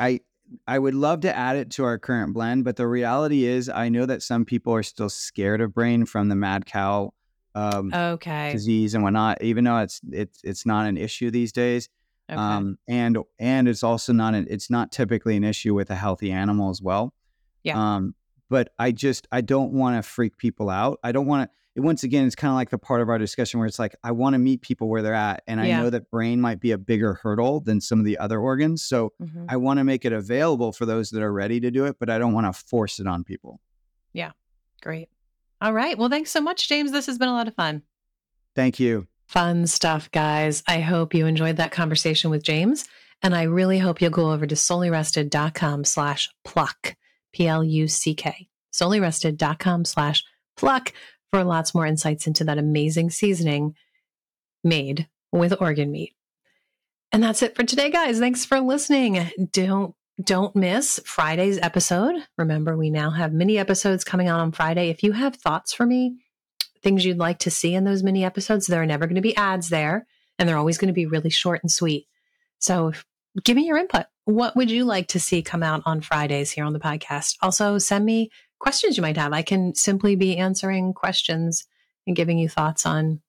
[0.00, 0.20] I
[0.66, 3.88] I would love to add it to our current blend, but the reality is, I
[3.88, 7.12] know that some people are still scared of brain from the mad cow
[7.54, 8.52] um, Okay.
[8.52, 9.42] disease and whatnot.
[9.42, 11.88] Even though it's it's it's not an issue these days,
[12.30, 12.40] Okay.
[12.40, 16.32] um, and and it's also not an, it's not typically an issue with a healthy
[16.32, 17.14] animal as well.
[17.62, 17.76] Yeah.
[17.96, 18.14] Um,
[18.50, 20.98] but I just I don't want to freak people out.
[21.04, 21.82] I don't want to.
[21.82, 24.10] Once again, it's kind of like the part of our discussion where it's like I
[24.12, 25.82] want to meet people where they're at, and I Yeah.
[25.82, 28.82] know that brain might be a bigger hurdle than some of the other organs.
[28.82, 29.44] So Mhm.
[29.48, 32.08] I want to make it available for those that are ready to do it, but
[32.08, 33.60] I don't want to force it on people.
[34.14, 34.32] Yeah.
[34.80, 35.10] Great.
[35.60, 35.98] All right.
[35.98, 36.92] Well, thanks so much, James.
[36.92, 37.82] This has been a lot of fun.
[38.54, 39.06] Thank you.
[39.26, 40.62] Fun stuff, guys.
[40.68, 42.86] I hope you enjoyed that conversation with James.
[43.22, 46.96] And I really hope you'll go over to soulyrested.com slash pluck,
[47.32, 50.24] P L U C K, soulyrested.com slash
[50.56, 50.92] pluck
[51.30, 53.74] for lots more insights into that amazing seasoning
[54.62, 56.14] made with organ meat.
[57.12, 58.18] And that's it for today, guys.
[58.18, 59.30] Thanks for listening.
[59.52, 62.14] Don't don't miss Friday's episode.
[62.38, 64.88] Remember, we now have mini episodes coming out on Friday.
[64.88, 66.16] If you have thoughts for me,
[66.86, 69.36] things you'd like to see in those mini episodes, there are never going to be
[69.36, 70.06] ads there,
[70.38, 72.06] and they're always going to be really short and sweet.
[72.60, 72.92] So
[73.42, 74.06] give me your input.
[74.24, 77.38] What would you like to see come out on Fridays here on the podcast?
[77.42, 78.30] Also, send me
[78.60, 79.32] questions you might have.
[79.32, 81.66] I can simply be answering questions
[82.06, 83.20] and giving you thoughts on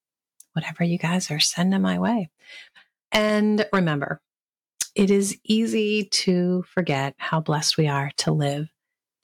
[0.54, 2.30] whatever you guys are sending my way.
[3.12, 4.22] And remember,
[4.94, 8.68] it is easy to forget how blessed we are to live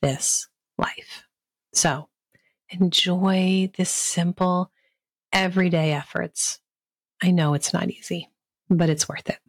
[0.02, 0.48] this
[0.80, 1.24] life.
[1.74, 2.10] So
[2.80, 4.72] enjoy the simple,
[5.32, 6.60] everyday efforts.
[7.22, 8.30] I know it's not easy,
[8.70, 9.40] but it's worth it.